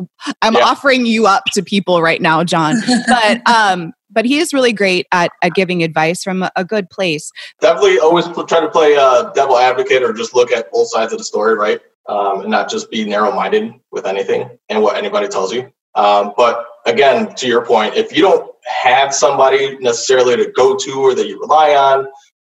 I'm 0.42 0.54
Yeah. 0.54 0.66
offering 0.66 1.06
you 1.06 1.28
up 1.28 1.44
to 1.54 1.62
people 1.64 2.02
right 2.02 2.22
now, 2.22 2.44
John. 2.44 2.76
But 3.08 3.42
um, 3.50 3.94
but 4.10 4.26
he 4.26 4.38
is 4.38 4.54
really 4.54 4.72
great 4.72 5.08
at, 5.12 5.32
at 5.42 5.54
giving 5.56 5.84
advice 5.84 6.24
from 6.24 6.44
a, 6.44 6.52
a 6.56 6.64
good 6.64 6.90
place. 6.90 7.30
Definitely 7.60 8.00
always 8.00 8.26
pl- 8.30 8.46
try 8.46 8.62
to 8.62 8.70
play 8.70 8.96
uh, 8.96 9.30
devil 9.32 9.58
advocate 9.58 10.04
or 10.04 10.14
just 10.14 10.34
look 10.34 10.52
at 10.54 10.72
both 10.72 10.90
sides 10.90 11.12
of 11.12 11.18
the 11.18 11.26
story, 11.26 11.54
right? 11.56 11.82
Um, 12.08 12.42
and 12.42 12.52
not 12.52 12.70
just 12.70 12.92
be 12.92 13.04
narrow 13.04 13.32
minded 13.32 13.74
with 13.92 14.06
anything 14.06 14.60
and 14.70 14.84
what 14.84 14.96
anybody 14.96 15.28
tells 15.28 15.52
you. 15.52 15.72
Um, 15.96 16.34
but 16.38 16.66
again, 16.86 17.34
to 17.36 17.48
your 17.48 17.66
point, 17.66 17.96
if 17.96 18.16
you 18.16 18.22
don't 18.22 18.52
have 18.64 19.14
somebody 19.14 19.78
necessarily 19.80 20.36
to 20.36 20.52
go 20.52 20.76
to 20.76 20.92
or 21.02 21.16
that 21.16 21.28
you 21.28 21.40
rely 21.40 21.72
on, 21.76 22.08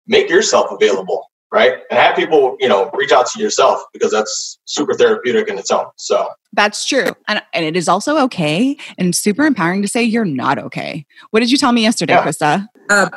make 0.07 0.29
yourself 0.29 0.71
available, 0.71 1.29
right? 1.51 1.73
And 1.89 1.99
have 1.99 2.15
people, 2.15 2.57
you 2.59 2.67
know, 2.67 2.89
reach 2.93 3.11
out 3.11 3.27
to 3.27 3.39
yourself 3.41 3.81
because 3.93 4.11
that's 4.11 4.59
super 4.65 4.93
therapeutic 4.93 5.47
in 5.47 5.57
its 5.57 5.71
own. 5.71 5.85
So 5.95 6.27
That's 6.53 6.85
true. 6.85 7.11
And, 7.27 7.41
and 7.53 7.65
it 7.65 7.75
is 7.77 7.87
also 7.87 8.17
okay 8.25 8.77
and 8.97 9.15
super 9.15 9.45
empowering 9.45 9.81
to 9.81 9.87
say 9.87 10.03
you're 10.03 10.25
not 10.25 10.57
okay. 10.57 11.05
What 11.31 11.39
did 11.41 11.51
you 11.51 11.57
tell 11.57 11.71
me 11.71 11.83
yesterday, 11.83 12.13
Yeah. 12.13 12.23
Krista? 12.25 12.67
Uh, 12.89 13.09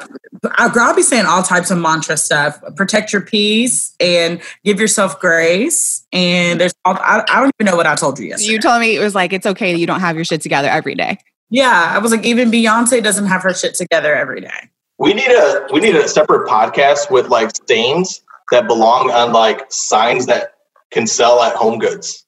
I- 0.57 0.71
I'll 0.75 0.95
be 0.97 1.03
saying 1.03 1.27
all 1.27 1.43
types 1.43 1.71
of 1.71 1.79
mantra 1.79 2.17
stuff. 2.17 2.59
Protect 2.77 3.13
your 3.13 3.23
peace 3.23 3.95
and 4.01 4.41
give 4.65 4.81
yourself 4.81 5.19
grace. 5.21 6.07
And 6.13 6.61
there's, 6.61 6.75
all, 6.85 6.95
I, 6.95 7.25
I 7.29 7.41
don't 7.41 7.53
even 7.61 7.71
know 7.71 7.77
what 7.77 7.87
I 7.87 7.95
told 7.97 8.19
you 8.19 8.27
yesterday. 8.29 8.53
You 8.53 8.61
told 8.61 8.81
me 8.81 8.97
it 8.97 9.01
was 9.01 9.15
like, 9.15 9.33
it's 9.33 9.47
okay 9.47 9.73
that 9.73 9.79
you 9.79 9.87
don't 9.87 10.01
have 10.01 10.17
your 10.17 10.25
shit 10.25 10.41
together 10.43 10.69
every 10.69 10.95
day. 10.95 11.19
yeah, 11.51 11.93
I 11.95 11.99
was 11.99 12.13
like, 12.13 12.25
even 12.25 12.51
Beyonce 12.51 13.03
doesn't 13.03 13.27
have 13.27 13.43
her 13.43 13.53
shit 13.55 13.75
together 13.75 14.15
every 14.15 14.41
day. 14.41 14.71
We 14.99 15.15
need 15.15 15.31
a 15.31 15.67
we 15.73 15.81
need 15.81 15.95
a 15.97 16.09
separate 16.09 16.49
podcast 16.49 17.11
with 17.11 17.29
like 17.29 17.55
stains 17.55 18.23
that 18.51 18.67
belong 18.67 19.11
on 19.11 19.33
like 19.33 19.63
signs 19.71 20.27
that 20.27 20.55
can 20.91 21.07
sell 21.07 21.43
at 21.43 21.55
home 21.55 21.79
goods. 21.79 22.25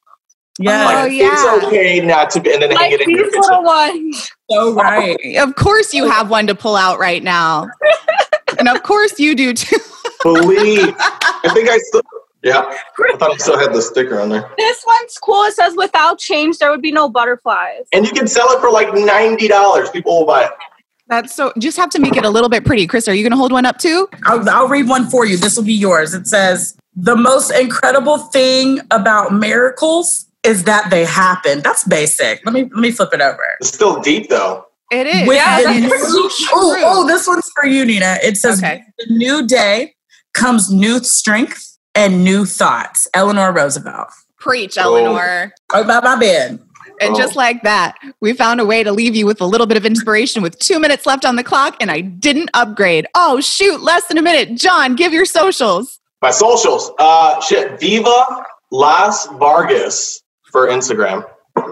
Yeah, 0.59 1.03
Oh, 1.03 1.07
yeah. 1.07 1.31
It's 1.33 1.65
okay 1.67 2.01
not 2.05 2.29
to 2.31 2.41
be, 2.41 2.53
and 2.53 2.61
then 2.63 2.71
hang 2.73 2.91
Like 2.91 2.93
it 2.93 3.01
in 3.01 3.11
your 3.11 3.25
these 3.25 3.33
kitchen. 3.33 3.43
little 3.43 3.65
ones. 3.65 4.31
so 4.51 4.75
right. 4.75 5.17
Of 5.39 5.55
course, 5.57 5.95
you 5.95 6.09
have 6.11 6.29
one 6.29 6.47
to 6.49 6.55
pull 6.55 6.77
out 6.77 6.99
right 6.99 7.23
now. 7.23 7.69
and 8.59 8.69
of 8.69 8.83
course 8.83 9.19
you 9.19 9.35
do 9.35 9.55
too. 9.55 9.79
Believe. 10.23 10.95
I 10.99 11.51
think 11.55 11.69
I 11.71 11.79
still. 11.79 12.03
Yeah, 12.43 12.61
I 12.61 13.17
thought 13.19 13.33
I 13.35 13.37
still 13.37 13.59
had 13.59 13.75
the 13.75 13.83
sticker 13.83 14.19
on 14.19 14.31
there. 14.31 14.51
This 14.57 14.83
one's 14.87 15.19
cool. 15.19 15.43
It 15.45 15.55
says 15.55 15.75
without 15.77 16.19
change, 16.19 16.57
there 16.57 16.71
would 16.71 16.81
be 16.81 16.91
no 16.91 17.07
butterflies. 17.09 17.85
And 17.93 18.07
you 18.07 18.13
can 18.13 18.27
sell 18.27 18.49
it 18.53 18.61
for 18.61 18.71
like 18.71 18.93
ninety 18.95 19.47
dollars. 19.47 19.91
People 19.91 20.19
will 20.21 20.27
buy 20.27 20.45
it. 20.45 20.51
That's 21.11 21.35
so. 21.35 21.53
Just 21.59 21.77
have 21.77 21.91
to 21.91 21.99
make 21.99 22.17
it 22.17 22.25
a 22.25 22.31
little 22.31 22.49
bit 22.49 22.65
pretty. 22.65 22.87
Chris, 22.87 23.07
are 23.09 23.15
you 23.15 23.23
going 23.23 23.33
to 23.33 23.37
hold 23.37 23.53
one 23.53 23.67
up 23.67 23.79
too? 23.79 24.09
I'll, 24.25 24.49
I'll 24.49 24.69
read 24.69 24.89
one 24.89 25.11
for 25.11 25.27
you. 25.27 25.37
This 25.37 25.57
will 25.57 25.65
be 25.65 25.75
yours. 25.75 26.15
It 26.15 26.27
says, 26.27 26.77
The 26.97 27.17
most 27.17 27.51
incredible 27.51 28.19
thing 28.19 28.81
about 28.91 29.35
miracles 29.35 30.27
is 30.45 30.65
that 30.65 30.89
they 30.91 31.05
happen. 31.05 31.61
That's 31.61 31.85
basic. 31.85 32.41
Let 32.47 32.55
me 32.55 32.63
let 32.63 32.81
me 32.81 32.91
flip 32.93 33.11
it 33.13 33.21
over. 33.21 33.43
It's 33.61 33.75
still 33.75 34.01
deep 34.01 34.31
though. 34.31 34.67
It 34.91 35.07
is. 35.07 35.29
With 35.29 35.37
Yeah, 35.37 35.63
that's 35.63 35.81
new- 35.81 35.89
pretty 35.89 36.05
oh, 36.53 36.77
oh, 36.85 37.07
this 37.07 37.27
one's 37.27 37.49
for 37.55 37.67
you, 37.67 37.85
Nina. 37.85 38.17
It 38.23 38.37
says, 38.37 38.59
Okay. 38.59 38.83
The 38.99 39.15
new 39.15 39.47
day 39.47 39.95
comes 40.35 40.71
new 40.73 41.01
strength 41.05 41.79
and 41.95 42.25
new 42.25 42.45
thoughts. 42.45 43.07
Eleanor 43.15 43.53
Roosevelt. 43.53 44.09
Preach, 44.39 44.77
Eleanor. 44.79 45.53
Oh, 45.73 45.85
my, 45.85 46.01
my 46.01 46.19
bad. 46.19 46.59
And 47.01 47.17
just 47.17 47.35
like 47.35 47.63
that, 47.63 47.97
we 48.21 48.33
found 48.35 48.61
a 48.61 48.65
way 48.67 48.83
to 48.85 48.93
leave 48.93 49.17
you 49.17 49.27
with 49.27 49.41
a 49.41 49.47
little 49.47 49.67
bit 49.67 49.77
of 49.77 49.87
inspiration 49.87 50.43
with 50.43 50.59
two 50.59 50.79
minutes 50.79 51.07
left 51.07 51.25
on 51.25 51.37
the 51.37 51.45
clock, 51.45 51.77
and 51.81 51.91
I 51.91 52.01
didn't 52.03 52.51
upgrade. 52.55 53.07
Oh, 53.15 53.41
shoot, 53.41 53.81
less 53.81 54.07
than 54.07 54.19
a 54.19 54.23
minute. 54.23 54.57
John, 54.59 54.97
give 54.97 55.13
your 55.13 55.25
socials. 55.25 55.99
My 56.23 56.31
socials. 56.31 56.91
Uh, 56.99 57.41
shit. 57.41 57.81
Viva 57.81 58.45
Las 58.71 59.27
Vargas 59.39 60.21
for 60.53 60.69
Instagram. 60.69 61.25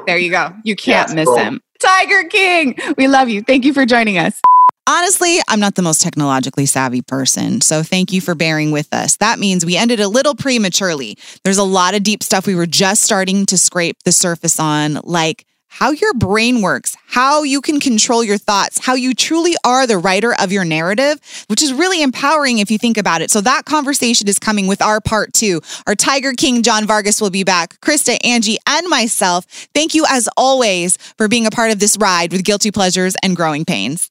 There 0.07 0.19
you 0.19 0.31
go. 0.31 0.53
You 0.65 0.75
can't 0.75 1.09
Yes, 1.09 1.15
miss 1.15 1.27
boom. 1.29 1.39
him. 1.39 1.61
Tiger 1.81 2.25
King, 2.29 2.77
we 2.97 3.07
love 3.07 3.29
you. 3.29 3.43
Thank 3.43 3.65
you 3.65 3.73
for 3.73 3.87
joining 3.87 4.19
us. 4.19 4.41
Honestly, 4.91 5.39
I'm 5.49 5.61
not 5.61 5.75
the 5.75 5.83
most 5.83 6.01
technologically 6.01 6.65
savvy 6.65 7.03
person, 7.03 7.61
so 7.61 7.83
thank 7.83 8.11
you 8.11 8.23
for 8.23 8.35
bearing 8.35 8.71
with 8.71 8.89
us. 8.95 9.19
That 9.19 9.39
means 9.39 9.67
we 9.67 9.77
ended 9.77 10.01
a 10.01 10.09
little 10.09 10.35
prematurely. 10.35 11.19
There's 11.45 11.59
a 11.59 11.63
lot 11.63 11.95
of 11.95 12.03
deep 12.03 12.23
stuff 12.23 12.47
we 12.47 12.55
were 12.55 12.65
just 12.65 13.03
starting 13.03 13.45
to 13.47 13.59
scrape 13.59 14.03
the 14.05 14.13
surface 14.13 14.59
on, 14.59 14.95
like 15.05 15.45
how 15.69 15.91
your 15.91 16.15
brain 16.15 16.63
works, 16.63 16.97
how 17.07 17.43
you 17.43 17.61
can 17.61 17.81
control 17.81 18.25
your 18.25 18.39
thoughts, 18.39 18.83
how 18.83 18.95
you 18.95 19.13
truly 19.13 19.55
are 19.63 19.87
the 19.87 19.99
writer 19.99 20.35
of 20.41 20.53
your 20.53 20.65
narrative, 20.65 21.21
which 21.49 21.63
is 21.63 21.75
really 21.75 22.03
empowering 22.03 22.57
if 22.57 22.71
you 22.71 22.79
think 22.79 22.97
about 22.97 23.21
it. 23.21 23.31
So 23.31 23.43
that 23.43 23.67
conversation 23.67 24.27
is 24.27 24.39
coming 24.39 24.69
with 24.69 24.81
our 24.81 25.03
part 25.03 25.35
two. 25.35 25.61
Our 25.87 25.97
Tiger 25.97 26.33
King, 26.33 26.63
John 26.63 26.87
Vargas, 26.87 27.21
will 27.21 27.29
be 27.29 27.45
back. 27.45 27.79
Krista, 27.83 28.17
Angie, 28.25 28.57
and 28.67 28.89
myself. 28.89 29.45
Thank 29.75 29.95
you 29.95 30.07
as 30.09 30.31
always 30.35 30.97
for 31.19 31.29
being 31.29 31.45
a 31.45 31.51
part 31.51 31.73
of 31.73 31.79
this 31.79 31.99
ride 31.99 32.33
with 32.33 32.43
Guilty 32.43 32.71
Pleasures 32.71 33.15
and 33.23 33.37
Growing 33.37 33.67
Pains. 33.67 34.11